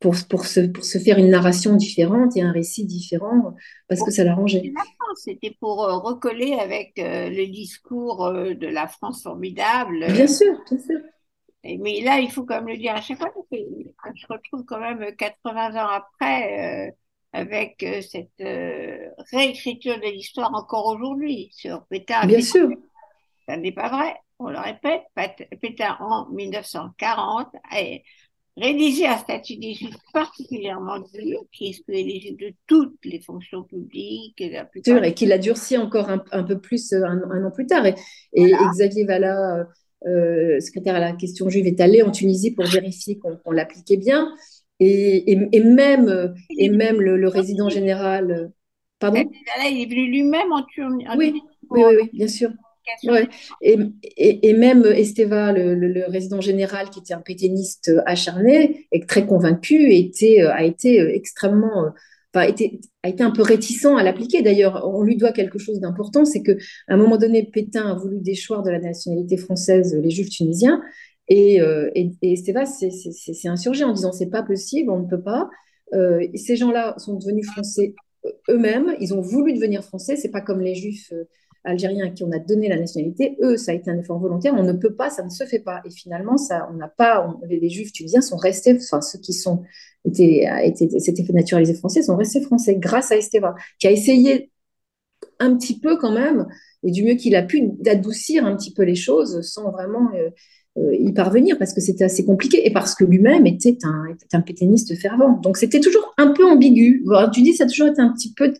[0.00, 3.54] pour, pour, se, pour se faire une narration différente et un récit différent
[3.88, 4.72] parce que ça l'arrangeait.
[5.16, 10.06] C'était pour euh, recoller avec euh, le discours euh, de la France formidable.
[10.12, 11.00] Bien sûr, bien sûr.
[11.64, 13.56] mais là, il faut quand même le dire à chaque fois, parce que
[14.14, 16.94] je retrouve quand même 80 ans après
[17.32, 18.30] avec cette
[19.32, 22.26] réécriture de l'histoire encore aujourd'hui sur Pétain.
[22.26, 22.70] Bien sûr.
[23.46, 25.02] Ça n'est pas vrai, on le répète,
[25.60, 28.04] Pétain en 1940 et
[28.60, 34.40] rédiger un statut des juifs particulièrement dur, qui excluait les de toutes les fonctions publiques.
[34.40, 37.86] Et, la et qui l'a durci encore un, peu plus euh, un, an plus tard.
[37.86, 37.94] Et,
[38.72, 39.64] Xavier Vallat, euh,
[40.06, 44.32] euh, secrétaire à la question juive, est allé en Tunisie pour vérifier qu'on l'appliquait bien.
[44.80, 48.52] Et, même, et même le, résident général.
[49.00, 49.24] Pardon?
[49.64, 51.06] Il est venu lui-même en Tunisie.
[51.16, 51.40] Oui,
[51.70, 52.50] oui, oui, bien sûr.
[53.60, 60.50] Et, même Esteva, le, résident général, qui était un pétainiste acharné et très convaincu, euh,
[60.50, 61.90] a été euh, extrêmement, euh,
[62.34, 62.80] a été
[63.20, 64.42] un peu réticent à l'appliquer.
[64.42, 66.54] D'ailleurs, on lui doit quelque chose d'important, c'est qu'à
[66.88, 70.80] un moment donné, Pétain a voulu déchoir de la nationalité française les Juifs tunisiens.
[71.28, 71.56] Et,
[71.94, 75.50] et, Esteva s'est insurgé en disant c'est pas possible, on ne peut pas.
[76.34, 77.94] ces gens-là sont devenus français
[78.48, 81.12] eux-mêmes, ils ont voulu devenir français, c'est pas comme les Juifs
[81.64, 84.54] algériens à qui on a donné la nationalité, eux, ça a été un effort volontaire.
[84.56, 85.80] On ne peut pas, ça ne se fait pas.
[85.84, 87.28] Et finalement, ça, on n'a pas.
[87.48, 89.62] les, Juifs tunisiens sont restés, enfin ceux qui sont
[90.04, 90.48] étaient,
[90.98, 94.50] s'étaient fait naturaliser français, sont restés français grâce à Esteva, qui a essayé
[95.38, 96.46] un petit peu quand même,
[96.82, 100.30] et du mieux qu'il a pu, d'adoucir un petit peu les choses sans vraiment euh,
[100.78, 104.36] euh, y parvenir, parce que c'était assez compliqué, et parce que lui-même était un, était
[104.36, 105.38] un pétainiste fervent.
[105.40, 107.04] Donc c'était toujours un peu ambigu.
[107.32, 108.52] tu dis, ça a toujours été un petit peu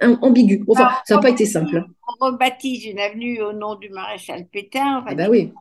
[0.00, 0.64] ambigu.
[0.68, 1.84] Enfin, ça n'a pas été simple.
[2.20, 5.04] On rebaptise une avenue au nom du maréchal Pétain.
[5.06, 5.52] Ah bah oui.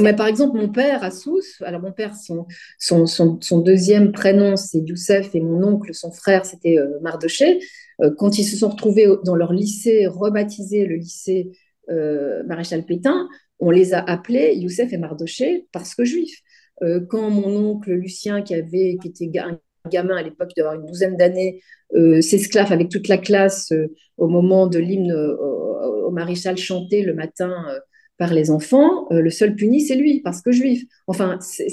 [0.00, 2.46] mais par exemple, mon père, Assous, alors mon père, son,
[2.78, 7.60] son, son, deuxième prénom, c'est Youssef, et mon oncle, son frère, c'était euh, Mardoché.
[8.02, 11.52] Euh, quand ils se sont retrouvés dans leur lycée, rebaptisé le lycée
[11.90, 16.42] euh, Maréchal Pétain, on les a appelés Youssef et Mardoché parce que juifs.
[17.08, 21.16] quand mon oncle Lucien, qui, avait, qui était un gamin à l'époque d'avoir une douzaine
[21.16, 21.60] d'années,
[22.20, 23.72] s'esclave avec toute la classe
[24.16, 27.52] au moment de l'hymne au, maréchal chanté le matin
[28.18, 30.84] par les enfants, euh, le seul puni, c'est lui, parce que juif.
[31.06, 31.64] Enfin, ça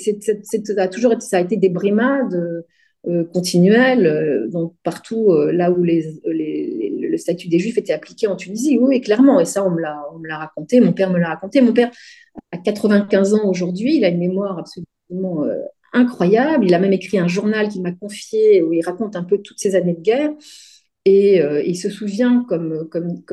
[0.78, 2.64] a toujours été, ça a été des brimades
[3.08, 8.78] euh, continuelles, euh, donc partout là où le statut des juifs était appliqué en Tunisie,
[8.80, 9.40] oui, clairement.
[9.40, 11.62] Et ça, on me, l'a, on me l'a raconté, mon père me l'a raconté.
[11.62, 11.92] Mon père
[12.52, 15.46] a 95 ans aujourd'hui, il a une mémoire absolument
[15.94, 16.66] incroyable.
[16.66, 19.60] Il a même écrit un journal qu'il m'a confié où il raconte un peu toutes
[19.60, 20.32] ces années de guerre.
[21.06, 23.24] Et euh, il se souvient comme, comme,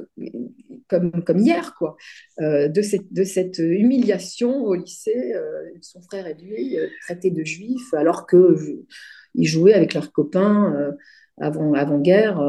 [0.88, 1.96] comme, comme hier quoi,
[2.40, 7.44] euh, de, cette, de cette humiliation au lycée, euh, son frère et lui traités de
[7.44, 10.92] juifs alors qu'ils jouaient avec leurs copains
[11.40, 12.40] avant, avant-guerre,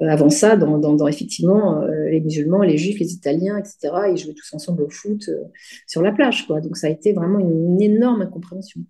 [0.00, 3.92] avant ça, dans, dans, effectivement les musulmans, les juifs, les italiens, etc.
[4.10, 5.28] Ils jouaient tous ensemble au foot
[5.86, 6.46] sur la plage.
[6.46, 6.62] Quoi.
[6.62, 8.80] Donc ça a été vraiment une énorme incompréhension.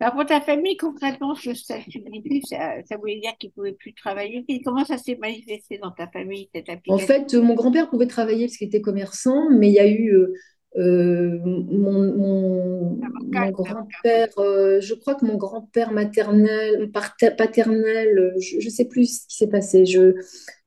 [0.00, 3.72] Alors pour ta famille, concrètement, ce statut de ça, ça voulait dire qu'il ne pouvait
[3.72, 4.44] plus travailler.
[4.64, 8.56] comment ça s'est manifesté dans ta famille, cette En fait, mon grand-père pouvait travailler parce
[8.56, 10.32] qu'il était commerçant, mais il y a eu euh,
[10.78, 13.00] euh, mon, mon,
[13.50, 16.90] grand-père, euh, je crois que mon grand-père maternel,
[17.36, 19.84] paternel, je ne sais plus ce qui s'est passé.
[19.84, 20.14] Je,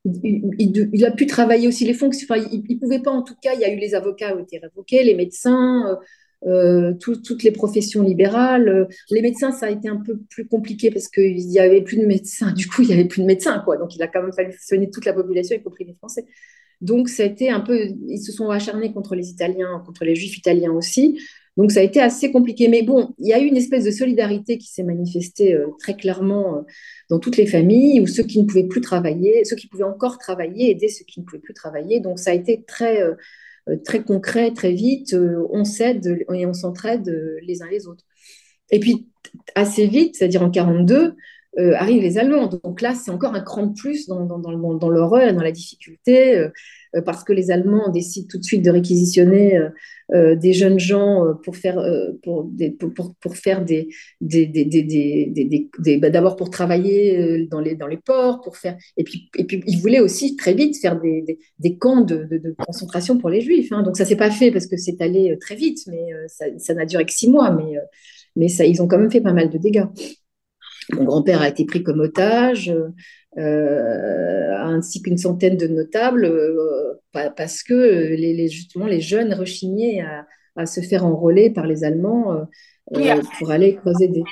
[0.05, 2.27] il, a pu travailler aussi les fonctions.
[2.29, 4.33] Enfin, il ne pouvait pas, en tout cas, il y a eu les avocats qui
[4.33, 5.87] ont été révoqués, les médecins.
[5.87, 5.95] Euh,
[6.99, 8.87] toutes les professions libérales.
[9.09, 12.05] Les médecins, ça a été un peu plus compliqué parce qu'il n'y avait plus de
[12.05, 12.51] médecins.
[12.51, 13.77] Du coup, il n'y avait plus de médecins, quoi.
[13.77, 16.25] Donc, il a quand même fallu soigner toute la population, y compris les Français.
[16.81, 17.87] Donc, ça a été un peu.
[18.07, 21.19] Ils se sont acharnés contre les Italiens, contre les Juifs italiens aussi.
[21.57, 22.67] Donc, ça a été assez compliqué.
[22.67, 25.95] Mais bon, il y a eu une espèce de solidarité qui s'est manifestée euh, très
[25.95, 26.61] clairement euh,
[27.09, 30.17] dans toutes les familles, où ceux qui ne pouvaient plus travailler, ceux qui pouvaient encore
[30.17, 32.01] travailler, aider ceux qui ne pouvaient plus travailler.
[32.01, 33.13] Donc, ça a été très euh,
[33.83, 38.03] très concret, très vite, euh, on s'aide et on s'entraide euh, les uns les autres.
[38.71, 39.07] Et puis,
[39.55, 41.15] assez vite, c'est-à-dire en 42,
[41.57, 42.47] arrivent les Allemands.
[42.47, 45.41] Donc là, c'est encore un cran de plus dans, dans, dans, dans l'horreur et dans
[45.41, 46.49] la difficulté.
[46.95, 49.69] Euh, parce que les Allemands décident tout de suite de réquisitionner euh,
[50.13, 51.83] euh, des jeunes gens pour faire,
[52.23, 53.89] pour, pour, pour, faire des,
[54.21, 59.29] des, des, bah, d'abord pour travailler dans les, dans les ports, pour faire, et puis,
[59.37, 62.27] et puis ils voulaient aussi très vite faire des, des camps de,
[62.65, 63.71] concentration pour les Juifs.
[63.71, 63.81] Hein.
[63.81, 67.05] Donc ça s'est pas fait parce que c'est allé très vite, mais ça, n'a duré
[67.05, 67.75] que six mois, mais,
[68.35, 69.85] mais ça, ils ont quand même fait pas mal de dégâts.
[70.93, 72.71] Mon grand-père a été pris comme otage.
[73.37, 76.31] Ainsi qu'une centaine de notables,
[77.35, 80.01] parce que les, justement les jeunes rechignaient
[80.55, 84.23] à, se faire enrôler par les Allemands euh, pour aller creuser des.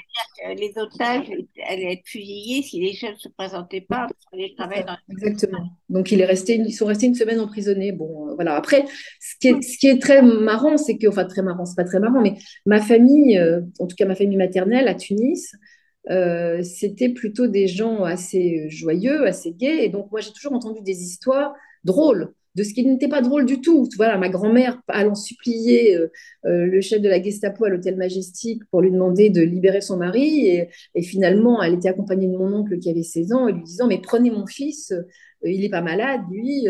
[0.58, 1.30] Les otages
[1.68, 5.70] allaient être fusillés si les jeunes ne se présentaient pas dans Exactement.
[5.90, 7.92] Donc il est resté, ils sont restés une semaine emprisonnés.
[7.92, 8.56] Bon, voilà.
[8.56, 8.86] Après,
[9.20, 11.84] ce qui est, ce qui est très marrant, c'est que, enfin très marrant, c'est pas
[11.84, 13.42] très marrant, mais ma famille,
[13.80, 15.54] en tout cas ma famille maternelle à Tunis,
[16.10, 19.86] euh, c'était plutôt des gens assez joyeux, assez gais.
[19.86, 23.46] Et donc, moi, j'ai toujours entendu des histoires drôles de ce qui n'était pas drôle
[23.46, 23.88] du tout.
[23.98, 26.12] Voilà, ma grand-mère allant supplier euh,
[26.46, 29.98] euh, le chef de la Gestapo à l'hôtel Majestic pour lui demander de libérer son
[29.98, 30.48] mari.
[30.48, 33.64] Et, et, finalement, elle était accompagnée de mon oncle qui avait 16 ans et lui
[33.64, 34.94] disant, mais prenez mon fils,
[35.44, 36.68] il n'est pas malade, lui,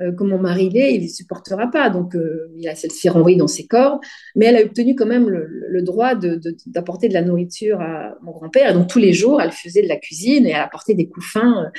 [0.00, 1.90] euh, comme mon mari l'est, il ne supportera pas.
[1.90, 4.00] Donc, euh, il a cette renvoyée dans ses corps.
[4.34, 8.70] Mais elle a obtenu quand même le, droit d'apporter de, la nourriture à mon grand-père.
[8.70, 11.70] Et donc, tous les jours, elle faisait de la cuisine et elle apportait des couffins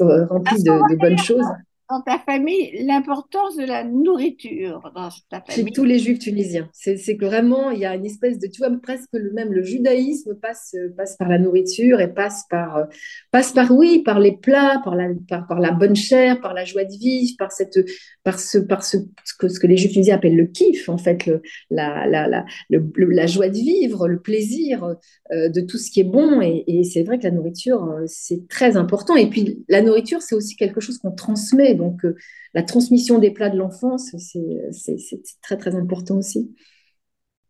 [0.00, 1.46] euh, remplis de bonnes choses
[1.88, 5.66] dans ta famille l'importance de la nourriture dans ta famille?
[5.66, 6.68] Chez tous les juifs tunisiens.
[6.72, 9.62] C'est que vraiment, il y a une espèce de, tu vois, presque le même, le
[9.62, 12.84] judaïsme passe, passe par la nourriture et passe par, euh,
[13.30, 16.64] passe par oui, par les plats, par la, par, par la bonne chair, par la
[16.64, 17.78] joie de vivre, par, cette,
[18.24, 18.96] par, ce, par ce,
[19.38, 22.44] que, ce que les juifs tunisiens appellent le kiff, en fait, le, la, la, la,
[22.70, 24.96] la joie de vivre, le plaisir
[25.32, 26.40] euh, de tout ce qui est bon.
[26.40, 29.14] Et, et c'est vrai que la nourriture, euh, c'est très important.
[29.14, 32.16] Et puis, la nourriture, c'est aussi quelque chose qu'on transmet donc, euh,
[32.54, 36.54] la transmission des plats de l'enfance, c'est très, très important aussi.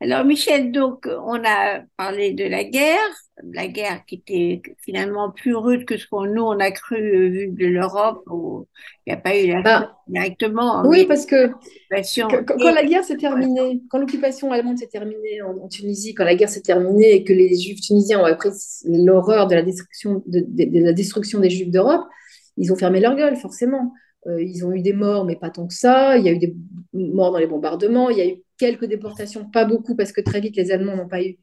[0.01, 2.99] Alors, Michel, donc, on a parlé de la guerre,
[3.43, 7.29] la guerre qui était finalement plus rude que ce qu'on nous, on a cru, euh,
[7.31, 8.67] vu de l'Europe, où
[9.07, 10.87] il n'y a pas eu la bah, directement.
[10.87, 11.51] Oui, parce que
[11.89, 16.51] quand, la guerre s'est terminée, quand l'occupation allemande s'est terminée en, Tunisie, quand la guerre
[16.51, 18.51] s'est terminée et que les Juifs tunisiens ont appris
[18.85, 22.05] l'horreur de la destruction, de, de la destruction des Juifs d'Europe,
[22.59, 23.95] ils ont fermé leur gueule, forcément.
[24.27, 26.17] Euh, ils ont eu des morts, mais pas tant que ça.
[26.19, 26.57] Il y a eu des
[26.93, 28.11] morts dans les bombardements.
[28.11, 31.09] Il y a eu quelques déportations, pas beaucoup, parce que très vite, les Allemands n'ont
[31.09, 31.39] pas eu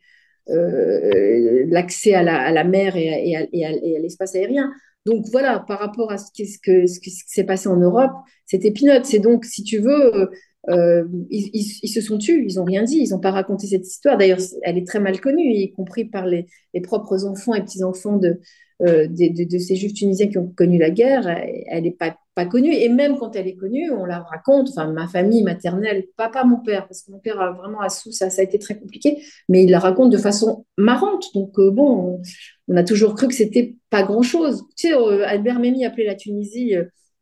[0.49, 4.71] euh, l'accès à la, mer et à, l'espace aérien.
[5.05, 8.11] Donc voilà, par rapport à ce, qui, s'est passé en Europe,
[8.45, 9.05] c'était peanut.
[9.05, 10.29] C'est donc, si tu veux,
[10.69, 14.17] euh, ils, se sont tus, ils n'ont rien dit, ils n'ont pas raconté cette histoire.
[14.17, 16.47] D'ailleurs, elle est très mal connue, y compris par les
[16.81, 18.39] propres enfants et petits-enfants de,
[18.85, 22.73] euh, de, ces juifs tunisiens qui ont connu la guerre, elle n'est pas, connue.
[22.73, 26.57] Et même quand elle est connue, on la raconte, enfin ma famille maternelle, papa, mon
[26.57, 29.63] père, parce que mon père a vraiment à sous, ça, a été très compliqué, mais
[29.63, 31.27] il la raconte de façon marrante.
[31.33, 32.19] Donc euh, bon,
[32.67, 34.63] on, a toujours cru que c'était pas grand-chose.
[34.75, 36.73] Tu sais, euh, Albert Memmi appelait la Tunisie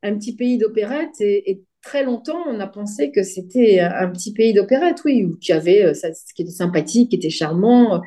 [0.01, 4.53] un petit pays d'opérette et, très longtemps, on a pensé que c'était un petit pays
[4.53, 8.01] d'opérette, oui, où y avait ce qui était sympathique, qui était charmant,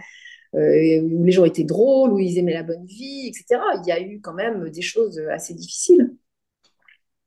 [0.54, 3.60] où les gens étaient drôles, où ils aimaient la bonne vie, etc.
[3.82, 6.14] Il y a eu quand même des choses assez difficiles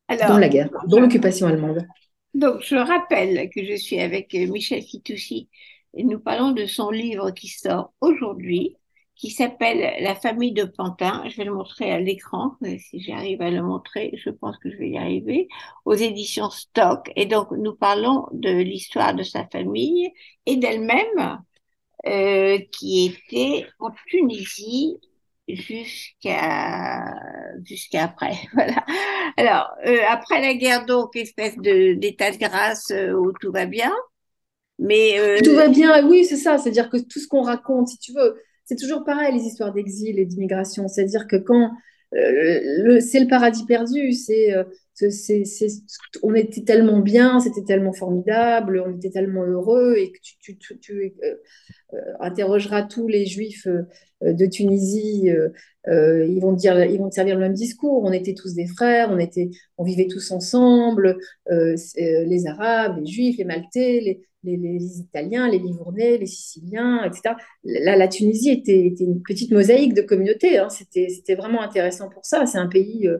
[0.10, 1.86] dans la guerre, dans l'occupation allemande.
[2.34, 5.50] Donc, je rappelle que je suis avec Michel Fitoussi
[5.96, 8.78] et nous parlons de son livre qui sort aujourd'hui,
[9.16, 11.24] qui s'appelle La famille de Pantin.
[11.28, 14.78] Je vais le montrer à l'écran, si j'arrive à le montrer, je pense que je
[14.78, 15.48] vais y arriver,
[15.86, 17.12] aux éditions Stock.
[17.16, 20.12] Et donc, nous parlons de l'histoire de sa famille
[20.46, 21.42] et d'elle-même,
[22.08, 24.98] euh, qui était en Tunisie
[25.48, 27.14] jusqu'à
[27.64, 28.36] jusqu'à après.
[28.54, 28.86] Voilà.
[29.38, 33.66] Alors euh, après la guerre, donc espèce de d'état de grâce euh, où tout va
[33.66, 33.94] bien.
[34.80, 36.60] Mais tout va bien, oui, c'est ça.
[36.60, 40.20] C'est-à-dire que tout ce qu'on raconte, si tu veux, c'est toujours pareil les histoires d'exil
[40.20, 40.88] et d'immigration.
[40.88, 41.72] C'est-à-dire que quand
[42.12, 44.54] c'est le paradis perdu, c'est
[46.24, 50.58] on était tellement bien, c'était tellement formidable, on était tellement heureux et que tu,
[50.92, 51.36] euh,
[51.94, 55.30] euh, interrogeras tous les juifs euh, de Tunisie,
[55.86, 58.04] ils, vont dire, ils vont te servir le même discours.
[58.04, 61.18] On était tous des frères, on, était, on vivait tous ensemble,
[61.48, 64.22] les Arabes, les Juifs, les Maltais, les,
[64.56, 67.36] les, Italiens, les Livournais, les Siciliens, etc.
[67.64, 70.58] Là, la Tunisie était, une petite mosaïque de communautés.
[70.58, 70.70] Hein.
[70.70, 72.46] C'était vraiment intéressant pour ça.
[72.46, 73.20] C'est un pays euh,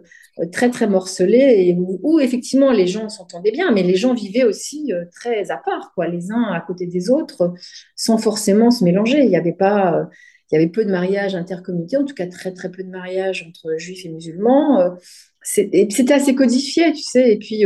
[0.52, 5.06] très, très morcelé où, effectivement les gens s'entendaient bien, mais les gens vivaient aussi euh,
[5.12, 7.54] très à part, quoi, les uns à côté des autres,
[7.96, 9.24] sans forcément se mélanger.
[9.24, 10.00] Il y avait pas.
[10.00, 10.04] Euh,
[10.50, 13.46] il y avait peu de mariages intercommunautés, en tout cas très très peu de mariages
[13.46, 14.96] entre juifs et musulmans.
[15.42, 17.34] C'était assez codifié, tu sais.
[17.34, 17.66] Et puis,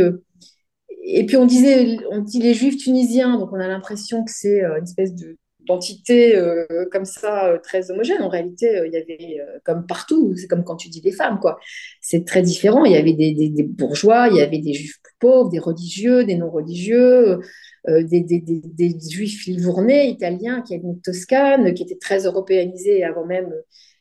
[1.04, 4.62] et puis on disait, on dit les juifs tunisiens, donc on a l'impression que c'est
[4.62, 5.36] euh, une espèce de
[5.66, 8.20] d'entité euh, comme ça euh, très homogène.
[8.20, 11.60] En réalité, il y avait comme partout, c'est comme quand tu dis des femmes, quoi.
[12.00, 12.84] C'est très différent.
[12.84, 16.24] Il y avait des, des, bourgeois, il y avait des juifs plus pauvres, des religieux,
[16.24, 17.38] des non religieux,
[17.86, 23.52] des, des, juifs livournais, italiens, qui une Toscane, qui étaient très européanisés avant même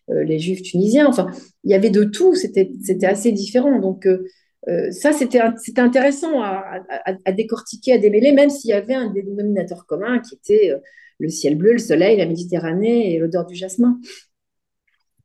[0.08, 1.06] les juifs tunisiens.
[1.08, 1.28] Enfin,
[1.64, 2.34] il y avait de tout.
[2.34, 3.80] C'était c'était assez différent.
[3.80, 4.08] Donc
[4.68, 5.42] euh, ça, c'était
[5.78, 10.78] intéressant à, décortiquer, à démêler, même s'il y avait un dénominateur commun qui était euh,
[11.20, 14.00] le ciel bleu, le soleil, la Méditerranée et l'odeur du jasmin.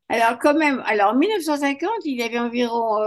[0.09, 2.99] Alors, quand même, alors en 1950, il y avait environ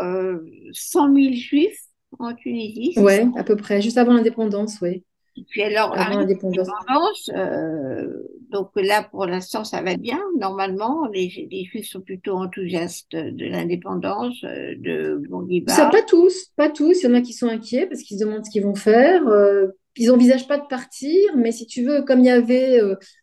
[0.73, 1.79] 100 000 juifs
[2.19, 2.93] en Tunisie.
[2.97, 5.03] Oui, à peu près, juste avant l'indépendance, oui.
[5.39, 8.07] Et puis alors, avant l'indépendance, euh,
[8.51, 10.19] donc là, pour l'instant, ça va bien.
[10.37, 15.71] Normalement, les, Juifs sont plutôt enthousiastes de l'indépendance euh, de Bourguiba.
[15.73, 17.01] Ça, pas tous, pas tous.
[17.01, 19.25] Il y en a qui sont inquiets parce qu'ils se demandent ce qu'ils vont faire.
[19.27, 22.79] Euh, ils n'envisagent pas de partir, mais si tu veux, comme il y avait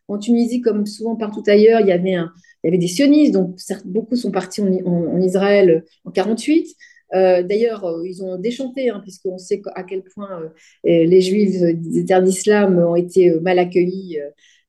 [0.09, 2.31] en Tunisie, comme souvent partout ailleurs, il y avait, un,
[2.63, 6.67] il y avait des sionistes, donc beaucoup sont partis en, en, en Israël en 48.
[7.15, 10.49] Euh, d'ailleurs, euh, ils ont déchanté, hein, puisqu'on sait à quel point euh,
[10.83, 14.19] les Juifs des terres d'islam ont été mal accueillis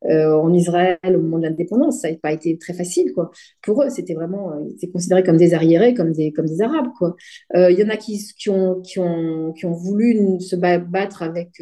[0.10, 2.02] euh, en Israël au moment de l'indépendance.
[2.02, 3.12] Ça n'a pas été très facile.
[3.14, 3.32] Quoi.
[3.62, 6.62] Pour eux, c'était vraiment, euh, ils étaient considérés comme des arriérés, comme des, comme des
[6.62, 6.92] Arabes.
[6.98, 7.16] Quoi.
[7.56, 11.62] Euh, il y en a qui, ont, qui, ont, qui ont voulu se battre avec,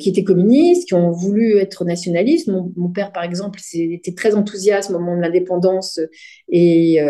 [0.00, 2.48] qui étaient communistes, qui ont voulu être nationalistes.
[2.48, 6.00] Mon, père, par exemple, était très enthousiaste au moment de l'indépendance
[6.48, 7.00] et,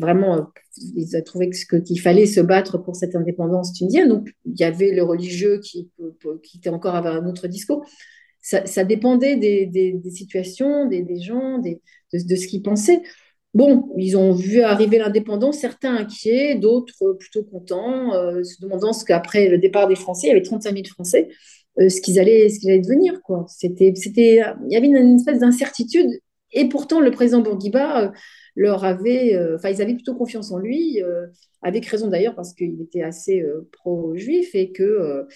[0.00, 0.48] vraiment
[0.94, 4.08] il a trouvé qu'il fallait se battre pour cette indépendance tunisienne.
[4.08, 5.90] Donc, il y avait le religieux qui,
[6.42, 7.86] qui était encore avec un autre discours
[8.46, 11.78] ça, dépendait des, situations, des, gens, de,
[12.12, 13.02] ce qu'ils pensaient.
[13.54, 19.04] Bon, ils ont vu arriver l'indépendance, certains inquiets, d'autres plutôt contents, euh, se demandant ce
[19.04, 21.28] qu'après le départ des Français, il y avait 35 000 Français,
[21.80, 23.14] euh, ce qu'ils allaient, ce allait devenir.
[23.62, 26.10] Il y avait une, espèce d'incertitude,
[26.52, 28.10] et pourtant le président Bourguiba euh,
[28.54, 31.00] leur avait, enfin, ils avaient plutôt confiance en lui,
[31.60, 35.26] avec raison d'ailleurs parce qu'il était assez pro-juif et que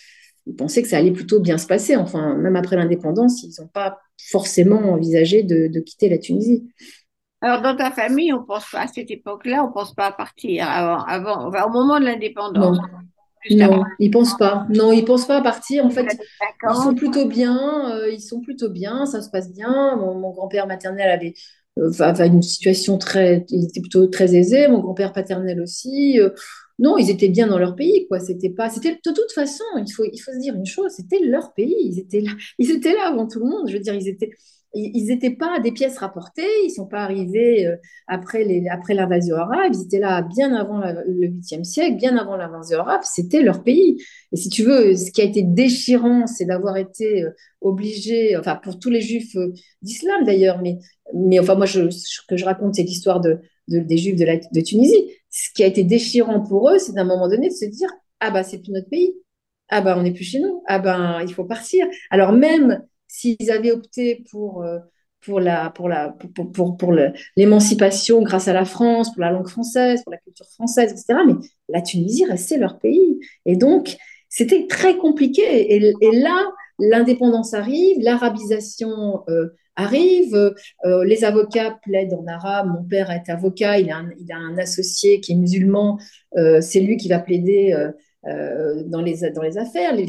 [0.50, 1.96] ils pensaient que ça allait plutôt bien se passer.
[1.96, 6.68] Enfin, même après l'indépendance, ils n'ont pas forcément envisagé de, quitter la Tunisie.
[7.40, 10.68] Alors, dans ta famille, on pense pas à cette époque-là, on pense pas à partir
[10.68, 12.78] avant, avant au moment de l'indépendance.
[13.50, 14.66] non, ils pensent pas.
[14.70, 15.86] Non, ils pensent pas à partir.
[15.86, 16.18] En fait,
[16.68, 17.92] ils sont plutôt bien.
[17.92, 19.06] Euh, ils sont plutôt bien.
[19.06, 19.96] Ça se passe bien.
[19.96, 21.34] Mon, grand-père maternel avait
[21.78, 24.66] euh, une situation très, il était plutôt très aisé.
[24.66, 26.20] Mon grand-père paternel aussi.
[26.20, 26.30] Euh,
[26.80, 28.20] non, ils étaient bien dans leur pays, quoi.
[28.20, 31.20] C'était pas, c'était de toute façon, il faut, il faut se dire une chose, c'était
[31.20, 31.76] leur pays.
[31.84, 33.68] Ils étaient là, ils étaient là avant tout le monde.
[33.68, 34.30] Je veux dire, ils étaient,
[34.72, 37.76] ils n'étaient pas des pièces rapportées, ils sont pas arrivés euh,
[38.06, 42.36] après, les, après l'invasion arabe, ils étaient là bien avant le 8e siècle, bien avant
[42.36, 44.02] l'invasion arabe, c'était leur pays.
[44.32, 48.56] Et si tu veux, ce qui a été déchirant, c'est d'avoir été euh, obligé, enfin
[48.56, 49.52] pour tous les juifs euh,
[49.82, 50.78] d'islam d'ailleurs, mais,
[51.14, 51.88] mais enfin moi, ce
[52.28, 55.19] que je raconte, c'est l'histoire de, des juifs de Tunisie.
[55.30, 57.88] Ce qui a été déchirant pour eux, c'est d'un moment donné de se dire,
[58.20, 59.14] ah bah c'est plus notre pays,
[59.68, 61.86] ah bah on n'est plus chez nous, ah ben il faut partir.
[62.10, 64.78] Alors même s'ils avaient opté pour, euh,
[65.20, 66.14] pour, la, pour, la,
[66.54, 66.94] pour, pour,
[67.36, 71.20] l'émancipation grâce à la France, pour la langue française, pour la culture française, etc.
[71.26, 71.34] Mais
[71.68, 73.20] la Tunisie restait leur pays.
[73.46, 73.96] Et donc,
[74.28, 75.42] c'était très compliqué.
[75.42, 79.48] Et, et là, l'indépendance arrive, l'arabisation euh,
[79.80, 80.34] arrive,
[80.84, 82.68] euh, les avocats plaident en arabe.
[82.68, 85.98] Mon père est avocat, il a un, il a un associé qui est musulman,
[86.60, 87.74] c'est lui qui va plaider
[88.24, 89.94] dans, les, dans les affaires.
[89.94, 90.06] Les,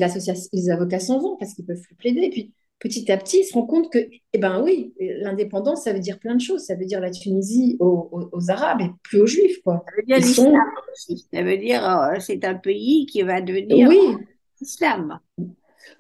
[0.54, 2.22] les avocats s'en vont parce qu'ils peuvent plus plaider.
[2.22, 4.00] Et puis, petit à petit, ils se rendent compte que,
[4.34, 6.66] eh ben oui, l'indépendance, ça veut dire plein de choses.
[6.66, 9.86] Ça veut dire la Tunisie aux, Arabes et plus aux Juifs, quoi.
[9.88, 10.56] Ça veut dire l'islam
[10.92, 11.28] aussi.
[11.32, 14.18] Ça veut dire euh, c'est un pays qui va devenir oui.
[14.60, 15.20] islam.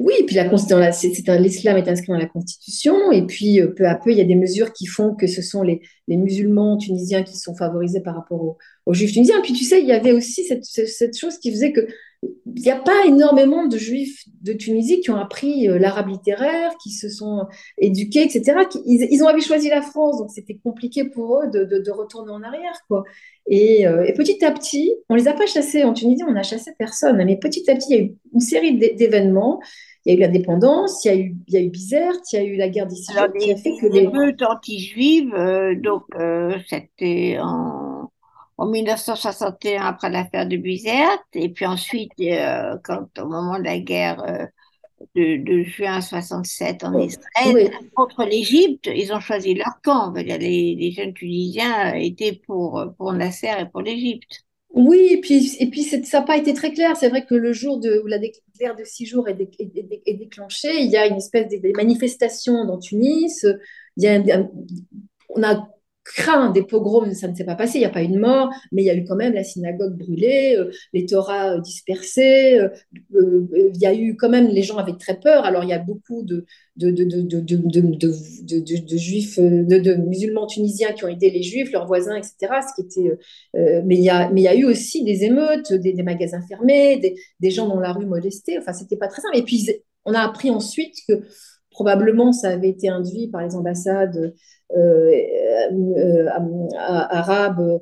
[0.04, 4.12] Oui, et puis l'islam est inscrit dans la Constitution, et puis euh, peu à peu,
[4.12, 7.56] il y a des mesures qui font que ce sont les, musulmans tunisiens qui sont
[7.56, 9.42] favorisés par rapport aux, juifs tunisiens.
[9.44, 11.88] Puis tu sais, il y avait aussi cette chose qui faisait que
[12.24, 16.72] il n'y a pas énormément de juifs de Tunisie qui ont appris euh, l'arabe littéraire,
[16.82, 17.48] qui se sont
[17.80, 18.60] éduqués, etc.
[18.86, 22.44] Ils, ils, ont choisi la France, donc c'était compliqué pour eux de, de, retourner en
[22.44, 22.80] arrière.
[22.88, 23.04] Quoi.
[23.48, 25.84] Et, euh, et, petit à petit, on les a pas chassés.
[25.84, 27.18] En Tunisie, on n'a chassé personne.
[27.26, 29.60] Mais petit à petit, il y a eu une série d'événements.
[30.06, 32.36] Il y a eu l'indépendance, il y a eu, il y a eu Bizerte, il
[32.36, 33.12] y a eu la guerre d'ici.
[33.40, 34.08] qui a fait que les
[34.44, 36.06] anti-juives, euh, donc
[36.68, 37.91] c'était en
[38.62, 43.80] en 1961 après l'affaire de Bizerte, et puis ensuite, euh, quand au moment de la
[43.80, 44.46] guerre euh,
[45.16, 50.14] de, juin 67 en Israël contre l'Égypte, ils ont choisi leur camp.
[50.14, 54.44] Les, jeunes Tunisiens étaient pour, pour Nasser et pour l'Égypte.
[54.76, 56.96] Oui, et puis, et puis ça n'a pas été très clair.
[56.96, 59.34] C'est vrai que le jour de, où la guerre de six jours est,
[60.06, 63.44] déclenchée, il y a une espèce de, manifestation dans Tunis.
[63.98, 64.44] Il y a
[65.34, 65.68] on a
[66.04, 68.50] craint des pogroms, ça ne s'est pas passé, il n'y a pas eu de mort,
[68.72, 72.60] mais il y a eu quand même la synagogue brûlée, euh, les Torahs euh, dispersés,
[72.60, 75.74] euh, il y a eu quand même, les gens avaient très peur, alors il y
[75.74, 76.46] a beaucoup de,
[76.78, 82.62] de, de, de juifs, de, musulmans tunisiens qui ont aidé les juifs, leurs voisins, etc.
[82.68, 83.18] Ce qui était,
[83.54, 87.52] mais, il y a, y a eu aussi des émeutes, des, magasins fermés, des, des,
[87.52, 89.38] gens dans la rue molestés, enfin c'était pas très simple.
[89.38, 89.68] Et puis
[90.06, 91.22] on a appris ensuite que
[91.70, 94.34] probablement ça avait été induit par les ambassades
[94.78, 95.12] euh,
[95.72, 96.28] euh,
[96.74, 97.82] arabes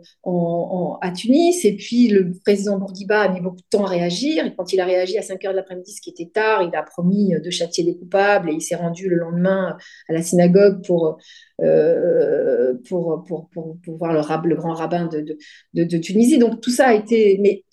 [1.02, 1.66] à Tunis.
[1.66, 4.46] Et puis le président Bourguiba a mis beaucoup de temps à réagir.
[4.46, 6.76] Et quand il a réagi à 5 heures de l'après-midi, ce qui était tard, il
[6.76, 9.78] a promis de châtier les coupables et il s'est rendu le lendemain
[10.08, 11.18] à la synagogue pour,
[11.62, 15.38] euh, pour, pour, pour, voir le, grand rabbin de,
[15.74, 16.38] de, Tunisie.
[16.38, 17.38] Donc tout ça a été.
[17.42, 17.64] Mais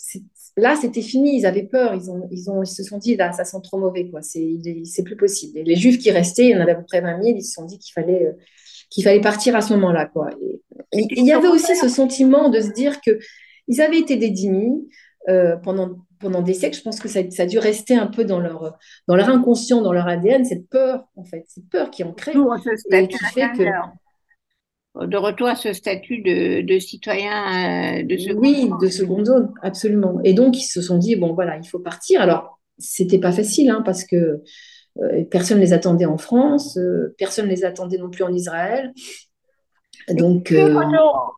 [0.57, 3.33] là, c'était fini, ils avaient peur, ils, ont, ils, ont, ils se sont dit, là,
[3.33, 5.61] ça sent trop mauvais, quoi, c'est plus possible.
[5.61, 7.53] les juifs qui restaient, il y en avait à peu près 20 000, ils se
[7.53, 8.33] sont dit qu'il fallait, euh,
[8.91, 10.30] qu'il fallait partir à ce moment-là, quoi.
[10.93, 13.18] il y avait aussi ce sentiment de se dire que
[13.68, 14.32] ils avaient été des
[15.28, 16.76] euh, pendant, pendant des siècles.
[16.76, 18.78] Je pense que ça, ça, a dû rester un peu dans leur,
[19.09, 22.32] dans leur inconscient, dans leur ADN, cette peur, en fait, cette peur qui est ancrée.
[22.93, 23.64] Et qui fait que
[25.05, 29.53] de retour à ce statut de, de citoyen euh, de seconde Oui, de seconde zone,
[29.62, 30.20] absolument.
[30.24, 32.22] Et donc, ils se sont dit, bon, voilà, il faut partir.
[32.22, 34.43] Alors, c'était pas facile, hein, parce que
[35.30, 38.92] personne ne les attendait en France, euh, personne ne les attendait non plus en Israël.
[40.09, 40.55] Donc,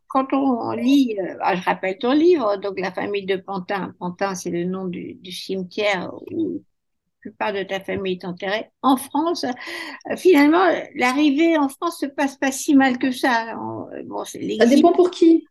[0.09, 3.94] quand, on, lit, ah, je rappelle ton livre, donc La famille de Pantin.
[3.98, 6.62] Pantin, c'est le nom du, du cimetière où
[7.20, 9.44] plupart de ta famille est enterrée en France.
[9.44, 13.54] Euh, finalement, l'arrivée en France se passe pas si mal que ça.
[14.06, 15.44] Bon, ça dépend pour qui.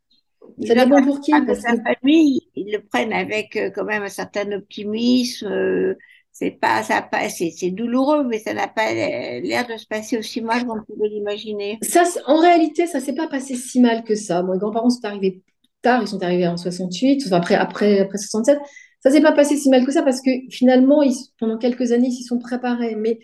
[0.66, 1.32] Ça dépend pour qui.
[1.32, 5.48] Parce sa famille, ils le prennent avec euh, quand même un certain optimisme.
[5.48, 5.96] Euh,
[6.40, 10.68] c'est pas, ça c'est douloureux, mais ça n'a pas l'air de se passer aussi mal
[10.68, 11.80] qu'on pouvait l'imaginer.
[11.82, 14.44] Ça, en réalité, ça s'est pas passé si mal que ça.
[14.44, 15.42] Mes grands-parents sont arrivés
[15.82, 18.60] tard, ils sont arrivés en 68, enfin après, après, après 67.
[19.00, 22.10] Ça s'est pas passé si mal que ça parce que finalement, ils, pendant quelques années,
[22.10, 22.94] ils s'y sont préparés.
[22.96, 23.18] Mais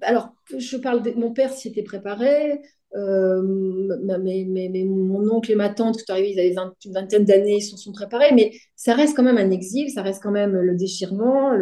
[0.00, 2.62] alors, je parle de mon père s'y était préparé,
[2.96, 3.42] Euh,
[4.02, 7.58] mais, mais, mon oncle et ma tante, qui sont arrivés, ils avaient une vingtaine d'années,
[7.58, 10.52] ils se sont préparés, mais ça reste quand même un exil, ça reste quand même
[10.52, 11.52] le déchirement,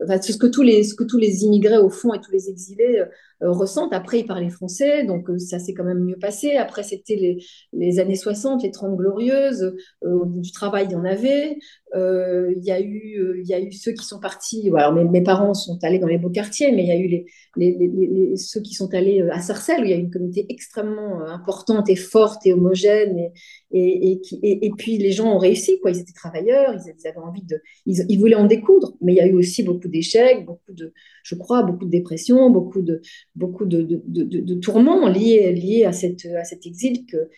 [0.00, 3.00] ce, que tous les, ce que tous les immigrés, au fond, et tous les exilés
[3.00, 3.06] euh,
[3.40, 3.92] ressentent.
[3.92, 6.56] Après, ils parlaient français, donc euh, ça s'est quand même mieux passé.
[6.56, 7.38] Après, c'était
[7.72, 11.58] les, années 60, les 30 glorieuses, du travail, il y en avait.
[11.94, 15.78] Il y, a eu, y a eu ceux qui sont partis, alors mes, parents sont
[15.82, 19.22] allés dans les beaux quartiers, mais il y a eu les, ceux qui sont allés
[19.30, 23.18] à Sarcelles, où il y a une communauté extrêmement euh, importante et forte et homogène.
[23.18, 23.32] Et,
[23.72, 25.90] et, puis les gens ont réussi, quoi.
[25.90, 27.60] Ils étaient travailleurs, ils, avaient envie de.
[27.84, 30.92] Ils, voulaient en découdre, mais il y a eu aussi beaucoup d'échecs, beaucoup de,
[31.24, 33.00] je crois, beaucoup de dépression, beaucoup de,
[33.34, 37.28] beaucoup de, de, tourments liés, liés à, cette, à cet exil que,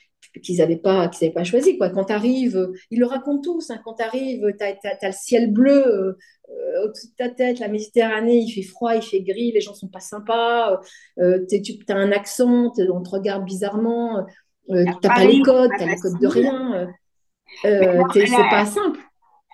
[0.42, 1.78] qu'ils n'avaient pas, qu'ils pas choisi.
[1.78, 1.90] Quoi.
[1.90, 5.52] Quand tu arrives, ils le racontent tous, hein, quand tu arrives, tu as, le ciel
[5.52, 5.86] bleu
[6.50, 9.74] euh, au-dessus de ta tête, la Méditerranée, il fait froid, il fait gris, les gens
[9.74, 10.80] sont pas sympas,
[11.18, 14.26] euh, tu as un accent, on te regarde bizarrement,
[14.70, 16.88] euh, tu n'as pas les codes, tu as les codes de rien.
[17.64, 19.00] Euh, c'est pas simple.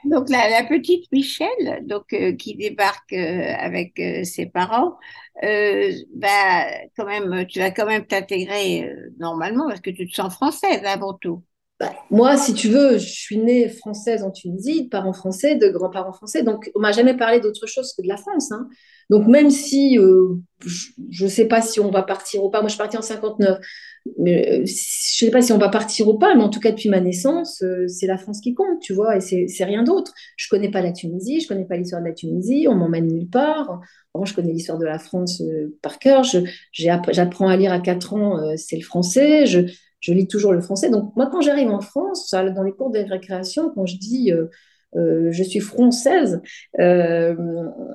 [0.05, 3.95] Donc la, petite Michelle, donc qui débarque avec
[4.25, 4.99] ses parents,
[5.43, 10.83] bah quand même, tu vas quand même t'intégrer normalement parce que tu te sens française
[10.85, 11.43] avant tout.
[11.81, 15.69] Bah, moi, si tu veux, je suis née française en Tunisie, de parents français, de
[15.69, 18.53] grands-parents français, donc on m'a jamais parlé d'autre chose que de la France.
[18.53, 18.69] Hein.
[19.11, 20.37] Donc même si euh,
[21.11, 23.03] je ne sais pas si on va partir ou pas, moi je suis partie en
[23.03, 23.59] 59,
[24.07, 26.71] euh, je ne sais pas si on va partir ou pas, mais en tout cas
[26.71, 30.13] depuis ma naissance, euh, c'est la France qui compte, tu vois, et c'est rien d'autre.
[30.37, 33.29] Je connais pas la Tunisie, je connais pas l'histoire de la Tunisie, on m'emmène nulle
[33.29, 33.81] part.
[34.15, 35.43] Bon, je connais l'histoire de la France
[35.83, 36.23] par cœur.
[36.73, 39.47] J'apprends à lire à 4 ans, c'est le français.
[39.47, 40.91] Je, lis toujours le français.
[40.91, 44.47] Donc, moi, quand j'arrive en France, dans les cours de récréation, quand je dis euh,
[44.97, 46.41] euh, je suis française
[46.81, 47.35] euh,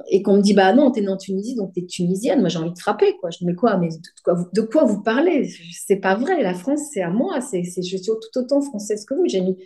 [0.10, 2.40] et qu'on me dit bah non, tu es née en Tunisie, donc tu es tunisienne,
[2.40, 3.16] moi j'ai envie de frapper.
[3.20, 3.30] Quoi.
[3.30, 5.50] Je dis mais quoi, mais de quoi, vous, parlez?
[5.86, 9.14] C'est pas vrai, la France, c'est à moi, c'est, je suis tout autant française que
[9.14, 9.28] vous.
[9.28, 9.58] J'ai mis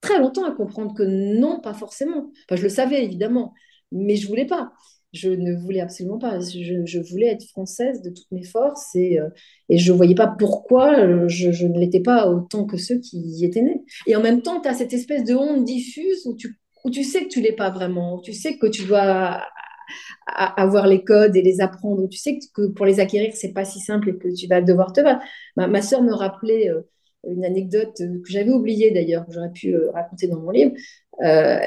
[0.00, 2.30] très longtemps à comprendre que non, pas forcément.
[2.50, 3.52] Je le savais évidemment,
[3.92, 4.72] mais je voulais pas
[5.12, 6.38] je ne voulais absolument pas.
[6.40, 9.28] Je, voulais être française de toutes mes forces et, euh,
[9.68, 13.44] je ne voyais pas pourquoi euh, je, ne l'étais pas autant que ceux qui y
[13.44, 13.82] étaient nés.
[14.06, 17.04] Et en même temps, tu as cette espèce de honte diffuse où tu, où tu
[17.04, 19.42] sais que tu l'es pas vraiment, tu sais que tu dois
[20.26, 23.80] avoir les codes et les apprendre, tu sais que pour les acquérir, c'est pas si
[23.80, 25.24] simple et que tu vas devoir te battre.
[25.56, 26.82] Ma, ma soeur me rappelait euh,
[27.28, 30.72] une anecdote que j'avais oubliée d'ailleurs, que j'aurais pu raconter dans mon livre.
[31.22, 31.58] Euh,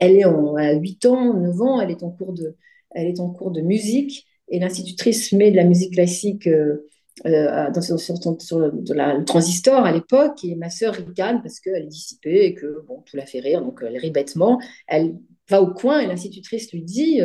[0.00, 2.56] elle, est en, à 8 ans, 9 ans, elle est en cours de,
[2.90, 6.86] elle est en cours de musique et l'institutrice met de la musique classique euh,
[7.26, 12.44] euh, dans, sur, le transistor à l'époque et ma sœur ricane parce qu'elle est dissipée
[12.44, 14.60] et que bon, tout la fait rire, donc elle rit bêtement.
[14.86, 15.16] Elle
[15.48, 17.20] va au coin et l'institutrice lui dit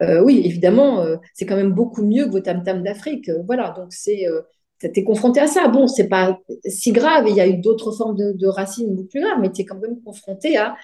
[0.00, 3.30] Oui, évidemment, c'est quand même beaucoup mieux que vos tam-tams d'Afrique.
[3.46, 4.26] Voilà, donc c'est
[4.80, 5.68] tu es confronté à ça.
[5.68, 9.20] Bon, c'est pas si grave, il y a eu d'autres formes de, racines beaucoup plus
[9.20, 10.76] graves, mais tu es quand même confronté à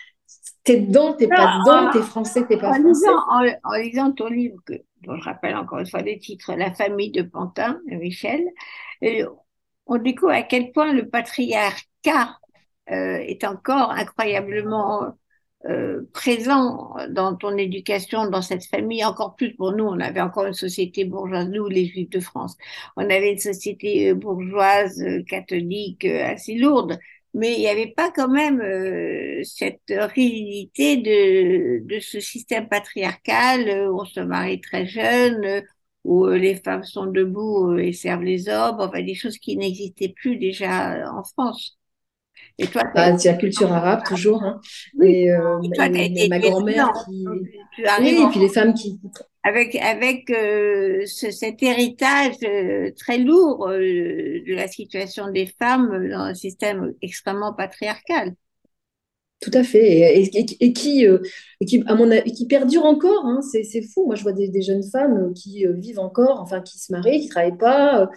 [0.65, 2.89] t'es dedans, t'es pas dedans, t'es français, t'es pas en français.
[2.89, 4.75] Lisant, en, lisant ton livre, que,
[5.07, 8.43] je rappelle encore une fois les titres, La famille de Pantin, Michel,
[9.87, 12.39] on découvre à quel point le patriarcat
[12.91, 15.17] euh, est encore incroyablement
[15.67, 20.45] euh, présent dans ton éducation, dans cette famille, encore plus pour nous, on avait encore
[20.47, 22.57] une société bourgeoise, nous les Juifs de France,
[22.97, 26.99] on avait une société euh, bourgeoise, catholique, assez lourde,
[27.35, 28.63] mais il n'y avait pas quand même
[29.45, 35.63] cette rigidité de, de ce système patriarcal où on se marie très jeune,
[36.05, 40.37] où les femmes sont debout et servent les hommes, enfin des choses qui n'existaient plus
[40.37, 41.79] déjà en France.
[42.59, 44.43] Et toi, bah, c'est la culture arabe toujours.
[44.43, 44.61] Hein.
[45.03, 47.27] Et, euh, ma grand-mère qui.
[48.01, 49.01] Oui, et puis les femmes qui.
[49.47, 56.35] Avec, avec euh, cet héritage euh, très lourd de la situation des femmes dans un
[56.35, 58.35] système extrêmement patriarcal.
[59.43, 60.23] Tout à fait.
[60.23, 63.27] Et, et, qui, mon qui perdure encore.
[63.27, 63.43] Hein.
[63.43, 64.07] C'est fou.
[64.07, 67.27] Moi, je vois des, des, jeunes femmes qui vivent encore, enfin, qui se marient, qui
[67.27, 68.09] ne travaillent pas,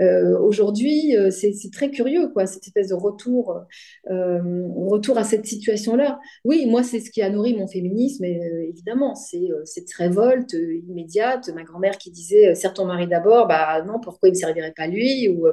[0.00, 3.62] euh, aujourd'hui, euh, c'est très curieux, quoi, cette espèce de retour,
[4.10, 6.18] euh, retour à cette situation-là.
[6.44, 9.14] Oui, moi, c'est ce qui a nourri mon féminisme, évidemment.
[9.14, 10.54] C'est cette révolte
[10.88, 11.48] immédiate.
[11.54, 14.86] Ma grand-mère qui disait Serre ton mari d'abord, bah non, pourquoi il ne servirait pas
[14.86, 15.46] lui Ou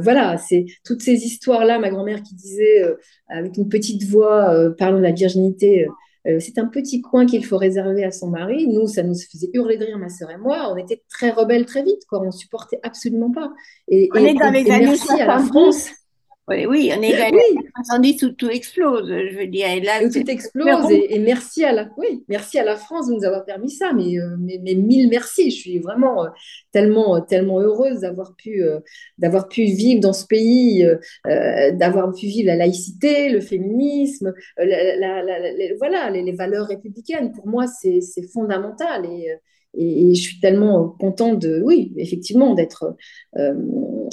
[0.00, 1.78] voilà, c'est toutes ces histoires-là.
[1.78, 2.82] Ma grand-mère qui disait
[3.28, 5.86] avec une petite voix, parlant de la virginité.
[6.26, 8.66] Euh, c'est un petit coin qu'il faut réserver à son mari.
[8.68, 10.72] Nous, ça nous faisait hurler de rire, ma sœur et moi.
[10.72, 12.20] On était très rebelles très vite, quoi.
[12.22, 13.52] On supportait absolument pas.
[13.88, 16.05] Et, on est dans les années 70.
[16.48, 18.22] Oui, oui, on est oui.
[18.22, 19.66] où tout explose, je veux dire.
[19.68, 23.14] Et là, où tout explose et, merci à la, oui, merci à la France de
[23.14, 25.50] nous avoir permis ça, mais, euh, mais, mille merci.
[25.50, 26.28] Je suis vraiment euh,
[26.70, 28.78] tellement, tellement heureuse d'avoir pu, euh,
[29.18, 30.86] d'avoir pu vivre dans ce pays,
[31.24, 37.32] d'avoir pu vivre la laïcité, le féminisme, voilà, les, les, valeurs républicaines.
[37.32, 38.00] Pour moi, c'est
[38.32, 39.34] fondamental et
[39.76, 42.96] et, je suis tellement contente de, oui, effectivement, d'être
[43.38, 43.54] euh,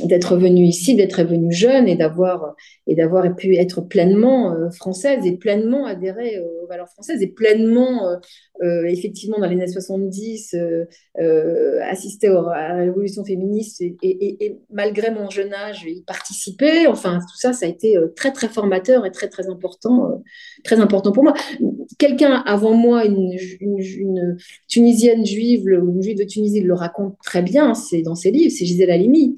[0.05, 2.55] d'être venue ici, d'être venue jeune et d'avoir
[2.87, 2.95] et
[3.35, 6.37] pu être pleinement euh, française et pleinement adhérer
[6.73, 8.19] valeurs françaises et pleinement,
[8.61, 10.55] euh, effectivement, dans les années 70,
[11.81, 16.87] assister à la révolution féministe et, et, malgré mon jeune âge, y participer.
[16.87, 20.21] Enfin, tout ça, ça a été très très formateur et très très important,
[20.63, 21.33] très important pour moi.
[21.97, 27.17] Quelqu'un avant moi, une, une, une tunisienne juive ou une juive de Tunisie le raconte
[27.23, 29.35] très bien, c'est dans ses livres, c'est Gisèle Halimi,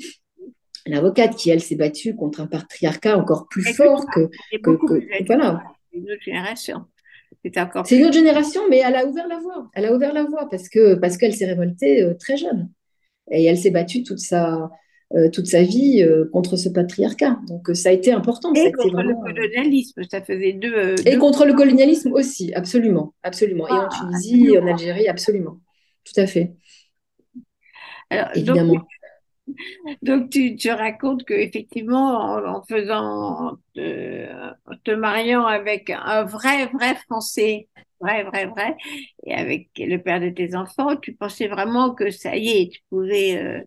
[0.86, 4.30] l'avocate qui, elle, s'est battue contre un patriarcat encore plus fort que,
[5.26, 5.64] voilà.
[5.94, 6.86] Une autre génération.
[7.44, 7.86] C'est encore.
[7.86, 9.70] C'est une autre génération, mais elle a ouvert la voie.
[9.74, 12.70] Elle a ouvert la voie parce que parce qu'elle s'est révoltée euh, très jeune
[13.30, 14.72] et elle s'est battue toute sa
[15.14, 17.40] euh, toute sa vie euh, contre ce patriarcat.
[17.48, 18.52] Donc ça a été important.
[18.54, 23.68] Et contre le colonialisme, ça faisait deux, Et contre le colonialisme aussi, absolument, absolument.
[23.68, 25.60] et en ah, Tunisie, en Algérie, absolument
[26.06, 26.54] tout à fait.
[28.10, 28.74] Alors, Évidemment.
[28.76, 28.84] Donc,
[30.32, 37.68] tu, tu, racontes qu'effectivement, en, en faisant, te, mariant avec un vrai, vrai Français,
[38.00, 38.76] vrai, vrai, vrai,
[39.26, 42.80] et avec le père de tes enfants, tu pensais vraiment que ça y est, tu
[42.90, 43.62] pouvais euh,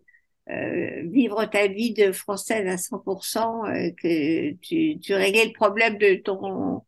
[0.51, 5.97] euh, vivre ta vie de Française à 100%, euh, que tu, tu réglais le problème
[5.97, 6.83] de ton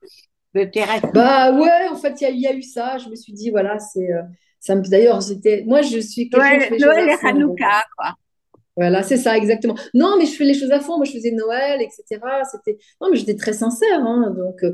[0.54, 1.06] de tes rêves.
[1.14, 2.98] Bah ouais, en fait, il y, y, a eu ça.
[2.98, 4.10] Je me suis dit, voilà, c'est
[4.68, 5.64] D'ailleurs, j'étais.
[5.66, 6.30] Moi, je suis.
[6.32, 8.16] Noël, Noël et Hanouka, quoi.
[8.78, 9.76] Voilà, c'est ça, exactement.
[9.94, 10.96] Non, mais je fais les choses à fond.
[10.96, 12.22] Moi, je faisais Noël, etc.
[12.50, 14.00] C'était non, mais j'étais très sincère.
[14.00, 14.74] Hein, donc euh,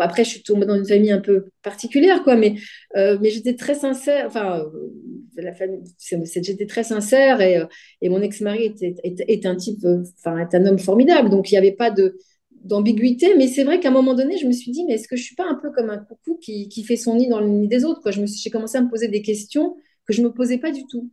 [0.00, 2.34] après, je suis tombée dans une famille un peu particulière, quoi.
[2.36, 2.56] Mais
[2.96, 4.26] euh, mais j'étais très sincère.
[4.26, 4.90] Enfin, euh,
[5.36, 5.80] la famille,
[6.42, 7.62] j'étais très sincère et,
[8.02, 9.78] et mon ex-mari était, est, un type,
[10.18, 11.30] enfin, est un homme formidable.
[11.30, 12.18] Donc il n'y avait pas de
[12.64, 15.16] d'ambiguïté, mais c'est vrai qu'à un moment donné, je me suis dit, mais est-ce que
[15.16, 17.48] je suis pas un peu comme un coucou qui, qui fait son nid dans le
[17.48, 18.10] nid des autres quoi?
[18.10, 19.76] Je me j'ai commencé à me poser des questions
[20.06, 21.10] que je me posais pas du tout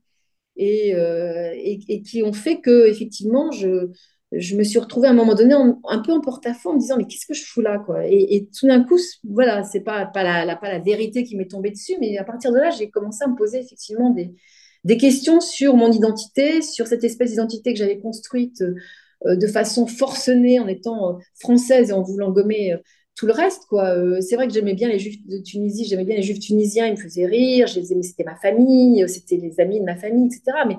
[0.57, 3.89] et, euh, et, qui ont fait que effectivement, je,
[4.31, 6.97] je me suis retrouvée à un moment donné un peu en porte-à-faux en me disant,
[6.97, 8.05] mais qu'est-ce que je fous là quoi?
[8.05, 11.71] Et, tout d'un coup, voilà, c'est pas, pas, la, pas la vérité qui m'est tombée
[11.71, 14.33] dessus, mais à partir de là, j'ai commencé à me poser effectivement des,
[14.83, 18.63] des questions sur mon identité, sur cette espèce d'identité que j'avais construite
[19.25, 22.75] euh, de façon forcenée en étant euh, française et en voulant gommer
[23.17, 23.63] tout le reste.
[23.67, 23.95] quoi.
[24.21, 26.91] c'est vrai que j'aimais bien les juifs de Tunisie, j'aimais bien les juifs tunisiens, ils
[26.91, 30.59] me faisaient rire, je les c'était ma famille, c'était les amis de ma famille, etc.
[30.67, 30.77] Mais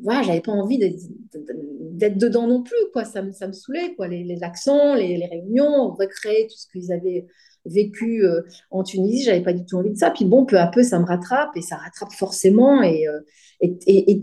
[0.00, 3.04] voilà, j'avais pas envie d'être dedans non plus, quoi.
[3.04, 4.08] Ça me, ça me saoulait, quoi.
[4.08, 7.26] Les, accents, les, les, réunions, recréer tout ce qu'ils avaient
[7.66, 8.24] vécu
[8.70, 10.10] en Tunisie, j'avais pas du tout envie de ça.
[10.10, 12.82] Puis bon, peu à peu, ça me rattrape et ça rattrape forcément.
[12.82, 13.06] Et,
[13.60, 14.20] et,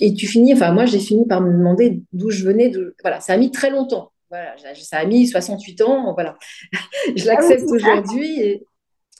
[0.00, 2.72] et, tu finis, enfin moi j'ai fini par me demander d'où je venais.
[3.02, 4.10] Voilà, ça a mis très longtemps.
[4.34, 6.12] Voilà, ça a mis 68 ans.
[6.14, 6.36] Voilà,
[7.16, 8.66] je l'accepte ah aujourd'hui et,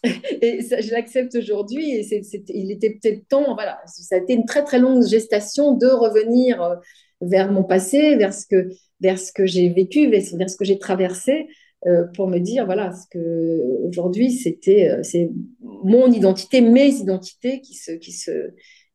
[0.42, 1.92] et je l'accepte aujourd'hui.
[1.92, 3.54] Et c'est, il était peut-être temps.
[3.54, 6.74] Voilà, ça a été une très très longue gestation de revenir euh,
[7.20, 8.68] vers mon passé, vers ce que
[9.00, 11.46] vers ce que j'ai vécu, vers ce que j'ai traversé.
[11.86, 15.28] Euh, pour me dire voilà ce que aujourd'hui c'était euh, c'est
[15.60, 18.54] mon identité mes identités qui se qui se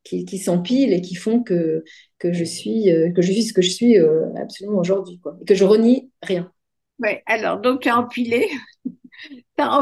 [0.09, 1.83] qui, qui s'empilent et qui font que,
[2.17, 5.37] que, je suis, euh, que je suis ce que je suis euh, absolument aujourd'hui, quoi.
[5.41, 6.51] Et que je renie rien.
[6.99, 8.49] Oui, alors, donc tu as empilé.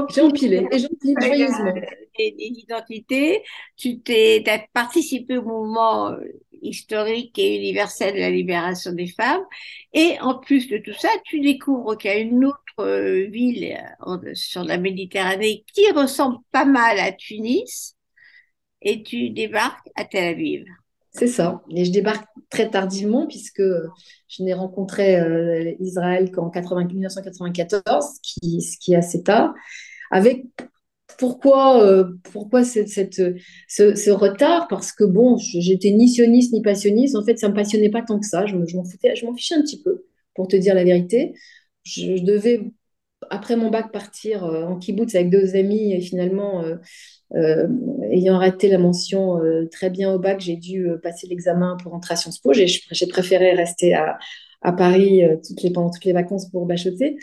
[0.09, 1.73] J'ai empilé, et j'empile joyeusement.
[2.17, 3.43] Les, identités,
[3.75, 6.17] tu t'es, as participé au mouvement euh,
[6.61, 9.43] historique et universel de la libération des femmes.
[9.93, 12.63] Et en plus de tout ça, tu découvres qu'il y a une autre
[13.29, 13.75] ville
[14.33, 17.96] sur la Méditerranée qui ressemble pas mal à Tunis,
[18.81, 20.65] et tu débarques à Tel Aviv.
[21.11, 21.63] C'est ça.
[21.75, 23.63] Et je débarque très tardivement puisque
[24.27, 29.53] je n'ai rencontré euh, Israël qu'en 1994, ce qui, est assez tard.
[30.11, 30.45] Avec
[31.17, 32.91] pourquoi, euh, pourquoi cette,
[33.67, 34.67] ce, retard?
[34.67, 37.15] Parce que bon, j'étais ni sioniste ni passionniste.
[37.15, 38.45] En fait, ça ne me passionnait pas tant que ça.
[38.45, 38.77] Je, je
[39.25, 40.05] m'en fichais un petit peu,
[40.35, 41.33] pour te dire la vérité.
[41.83, 42.61] Je, devais,
[43.29, 46.63] après mon bac, partir euh, en kibbutz avec deux amis et finalement
[47.35, 47.67] euh,
[48.09, 51.93] ayant raté la mention euh, très bien au bac, j'ai dû euh, passer l'examen pour
[51.93, 52.53] entrer à Sciences Po.
[52.53, 54.17] J'ai préféré rester à,
[54.61, 57.17] à Paris toutes les, pendant toutes les vacances pour bachoter.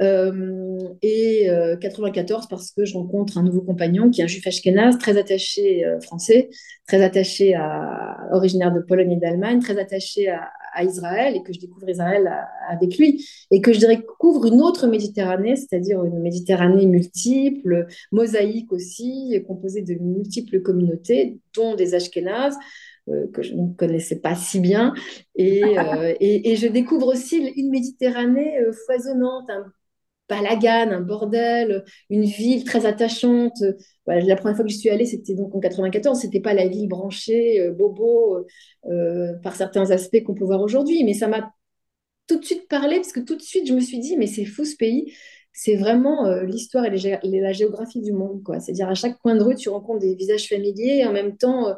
[0.00, 1.48] et
[1.80, 5.84] 94 parce que je rencontre un nouveau compagnon qui est un juif ashkénaze, très attaché
[6.02, 6.50] français,
[6.86, 11.52] très attaché à originaire de Pologne et d'Allemagne, très attaché à, à Israël et que
[11.52, 12.30] je découvre Israël
[12.68, 19.42] avec lui et que je découvre une autre Méditerranée, c'est-à-dire une Méditerranée multiple, mosaïque aussi,
[19.46, 22.58] composée de multiples communautés, dont des Ashkénazes euh,
[23.32, 24.94] que je ne connaissais pas si bien.
[25.36, 29.72] Et, euh, et, je découvre aussi une Méditerranée euh, foisonnante, un
[30.30, 33.62] balagan, un bordel, une ville très attachante.
[34.06, 36.18] la première fois que je suis allée, c'était donc en 94.
[36.18, 38.44] C'était pas la ville branchée, euh, bobo, euh,
[38.90, 41.52] euh, par certains aspects qu'on peut voir aujourd'hui, mais ça m'a
[42.28, 44.44] tout de suite parlé parce que tout de suite je me suis dit, mais c'est
[44.44, 45.12] fou ce pays.
[45.52, 46.90] C'est vraiment l'histoire et
[47.24, 48.60] la géographie du monde, quoi.
[48.60, 51.74] C'est-à-dire à chaque coin de rue, tu rencontres des visages familiers et en même temps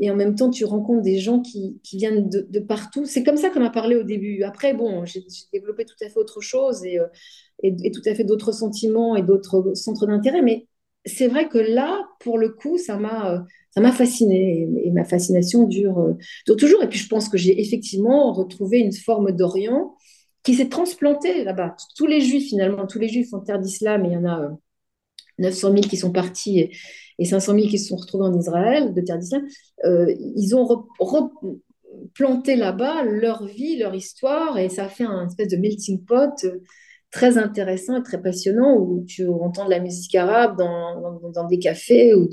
[0.00, 3.04] et en même temps, tu rencontres des gens qui, viennent de, partout.
[3.04, 4.42] C'est comme ça qu'on m'a parlé au début.
[4.42, 5.22] Après, bon, j'ai
[5.52, 6.98] développé tout à fait autre chose et,
[7.62, 10.42] et, tout à fait d'autres sentiments et d'autres centres d'intérêt.
[10.42, 10.66] Mais
[11.04, 13.38] c'est vrai que là, pour le coup, ça m'a euh,
[13.72, 16.14] ça m'a fasciné et, ma fascination dure, euh,
[16.46, 16.82] dure, toujours.
[16.82, 19.94] Et puis je pense que j'ai effectivement retrouvé une forme d'Orient
[20.42, 21.76] qui s'est transplantée là-bas.
[21.96, 24.50] Tous les Juifs finalement, tous les Juifs en terre d'islam, il y en a
[25.40, 26.70] 900 euh, 000 qui sont partis et,
[27.18, 29.46] et, 500 000 qui se sont retrouvés en Israël de terre d'islam.
[29.84, 35.56] ils ont replanté là-bas leur vie, leur histoire et ça a fait un espèce de
[35.56, 36.46] melting pot
[37.10, 42.14] très intéressant et très passionnant où tu entends de la musique arabe dans, des cafés
[42.14, 42.28] ou,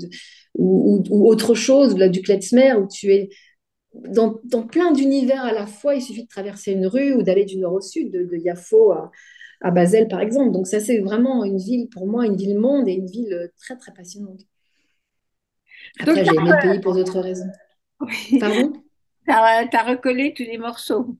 [1.10, 3.28] autre chose, là, du klezmer, où tu es
[3.92, 5.94] dans, plein d'univers à la fois.
[5.94, 9.10] Il suffit de traverser une rue ou d'aller du nord au sud, de, de à,
[9.60, 10.52] à, Basel, par exemple.
[10.52, 13.92] Donc, ça, c'est vraiment une ville, pour moi, une ville-monde et une ville très, très
[13.92, 14.40] passionnante.
[16.00, 17.50] Après, j'ai aimé le pays pour d'autres raisons.
[18.40, 18.72] Pardon?
[19.26, 21.16] Tu as, recollé tous les morceaux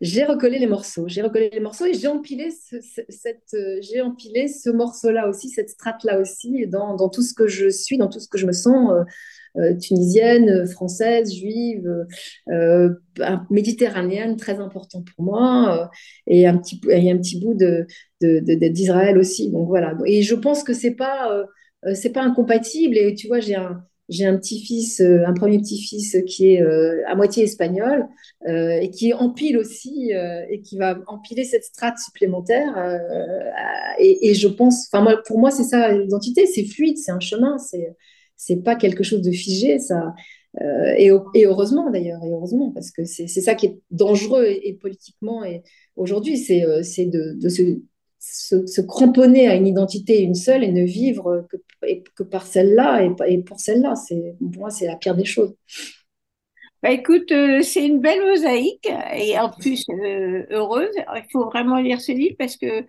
[0.00, 1.08] j'ai recollé les morceaux.
[1.08, 2.76] J'ai recollé les morceaux et j'ai empilé ce,
[3.08, 7.46] cette, euh, j'ai empilé ce morceau-là aussi, cette strate-là aussi, dans, dans, tout ce que
[7.46, 9.04] je suis, dans tout ce que je me sens euh,
[9.56, 11.88] euh, tunisienne, française, juive,
[13.50, 15.90] méditerranéenne, très important pour moi,
[16.26, 17.86] et un petit, et un petit bout de,
[18.20, 19.50] d'Israël aussi.
[19.50, 19.96] Donc voilà.
[20.06, 21.46] Et je pense que c'est pas,
[21.94, 22.98] c'est pas incompatible.
[22.98, 27.02] Et tu vois, j'ai un j'ai un petit-fils, euh, un premier petit-fils qui est euh,
[27.06, 28.06] à moitié espagnol
[28.46, 30.10] euh, et qui empile aussi
[30.50, 33.00] et qui va empiler cette strate supplémentaire.
[33.98, 37.58] Et, je pense, enfin moi, pour moi, c'est ça l'identité, c'est fluide, c'est un chemin,
[37.58, 37.94] c'est
[38.36, 40.14] c'est pas quelque chose de figé, ça.
[40.98, 45.62] Et, et, heureusement d'ailleurs, heureusement parce que c'est ça qui est dangereux et, politiquement et
[45.96, 46.60] aujourd'hui, c'est
[47.06, 47.80] de, de se
[48.24, 51.56] se, cramponner à une identité une seule et ne vivre que,
[52.14, 53.94] que par celle-là et, pour celle-là.
[53.96, 55.54] C'est, pour moi, c'est la pire des choses.
[56.84, 60.94] Bah écoute, euh, c'est une belle mosaïque et en plus euh, heureuse.
[61.14, 62.84] Il faut vraiment lire ce livre parce que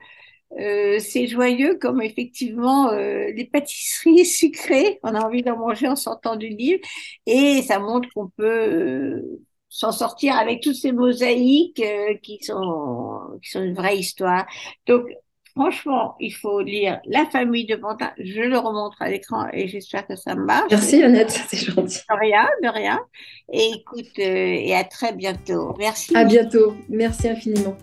[0.59, 4.99] euh, c'est joyeux comme effectivement les pâtisseries sucrées.
[5.01, 6.81] On a envie d'en manger en sortant du livre
[7.25, 9.21] et ça montre qu'on peut
[9.69, 11.81] s'en sortir avec toutes ces mosaïques
[12.21, 14.45] qui sont qui sont une vraie histoire.
[14.87, 15.05] Donc
[15.55, 18.11] Franchement, il faut lire La famille de Pantin.
[18.19, 20.67] Je le remontre à l'écran et j'espère que ça marche.
[20.69, 22.01] Merci Annette, c'est gentil.
[22.09, 22.99] De rien, de rien.
[23.53, 25.73] Et écoute, euh, et à très bientôt.
[25.77, 26.15] Merci.
[26.15, 26.75] À bientôt.
[26.89, 27.77] Merci infiniment.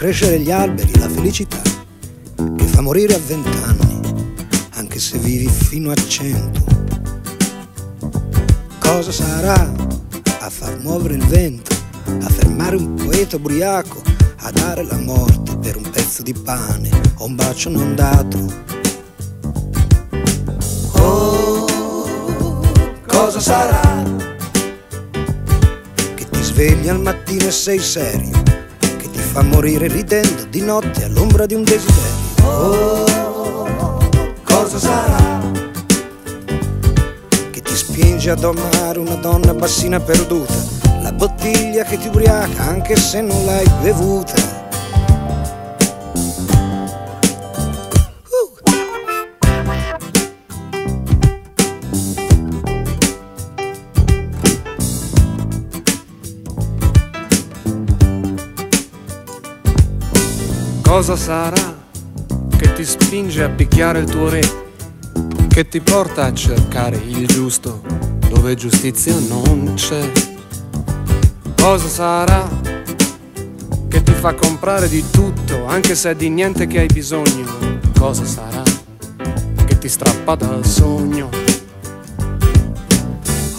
[0.00, 1.60] Crescere gli alberi, la felicità,
[2.56, 4.00] che fa morire a vent'anni,
[4.76, 6.64] anche se vivi fino a cento.
[8.78, 9.70] Cosa sarà
[10.40, 11.76] a far muovere il vento,
[12.06, 14.00] a fermare un poeta ubriaco,
[14.36, 16.88] a dare la morte per un pezzo di pane
[17.18, 18.38] o un bacio non dato?
[20.92, 21.66] Oh,
[23.06, 24.00] cosa sarà?
[26.60, 28.49] svegli al mattino e sei serio, che ti
[29.30, 32.18] fa morire ridendo di notte all'ombra di un desiderio.
[32.42, 33.98] Oh,
[34.42, 35.40] cosa sarà?
[37.50, 40.54] Che ti spinge ad amare una donna passina perduta,
[41.00, 44.49] la bottiglia che ti ubriaca anche se non l'hai bevuta.
[61.00, 61.78] Cosa sarà
[62.58, 64.42] che ti spinge a picchiare il tuo re?
[65.48, 67.80] che ti porta a cercare il giusto
[68.28, 70.12] dove giustizia non c'è.
[71.56, 72.46] Cosa sarà
[73.88, 77.80] che ti fa comprare di tutto, anche se è di niente che hai bisogno?
[77.98, 78.62] Cosa sarà
[79.64, 81.30] che ti strappa dal sogno?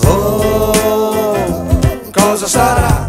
[0.04, 1.68] Oh,
[2.12, 3.01] cosa sarà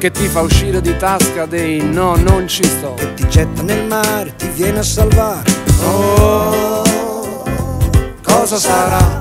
[0.00, 2.94] che ti fa uscire di tasca dei no, non ci sto?
[2.94, 5.52] Che ti getta nel mare, ti viene a salvare.
[5.84, 7.42] Oh,
[8.22, 9.18] cosa sarà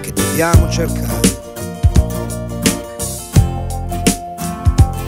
[0.00, 1.20] che dobbiamo cercare?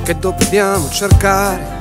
[0.03, 1.74] Che dobbiamo cercare?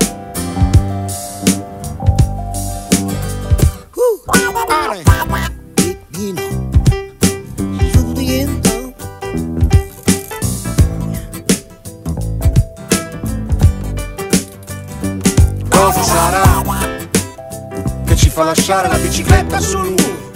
[19.14, 20.32] Bicicletta sul muro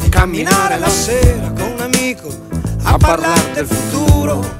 [0.00, 2.28] e camminare la sera con un amico
[2.84, 4.58] a parlare del futuro?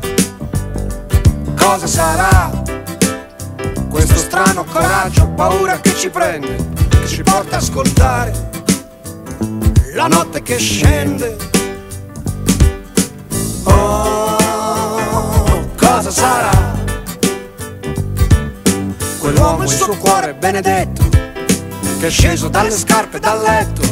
[1.57, 2.51] Cosa sarà
[3.89, 6.57] questo strano coraggio, paura che ci prende,
[6.89, 8.51] che ci porta a ascoltare
[9.95, 11.37] la notte che scende?
[13.63, 14.39] Oh,
[15.77, 16.51] cosa sarà?
[19.21, 21.12] Quell'uomo il suo cuore benedetto
[22.07, 23.83] è sceso dalle scarpe dal letto.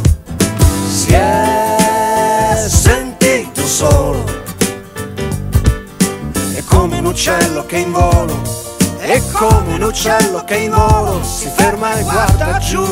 [0.89, 4.25] Si è sentito solo.
[6.53, 8.43] È come un uccello che in volo.
[8.99, 12.85] È come un uccello che in volo si ferma e guarda giù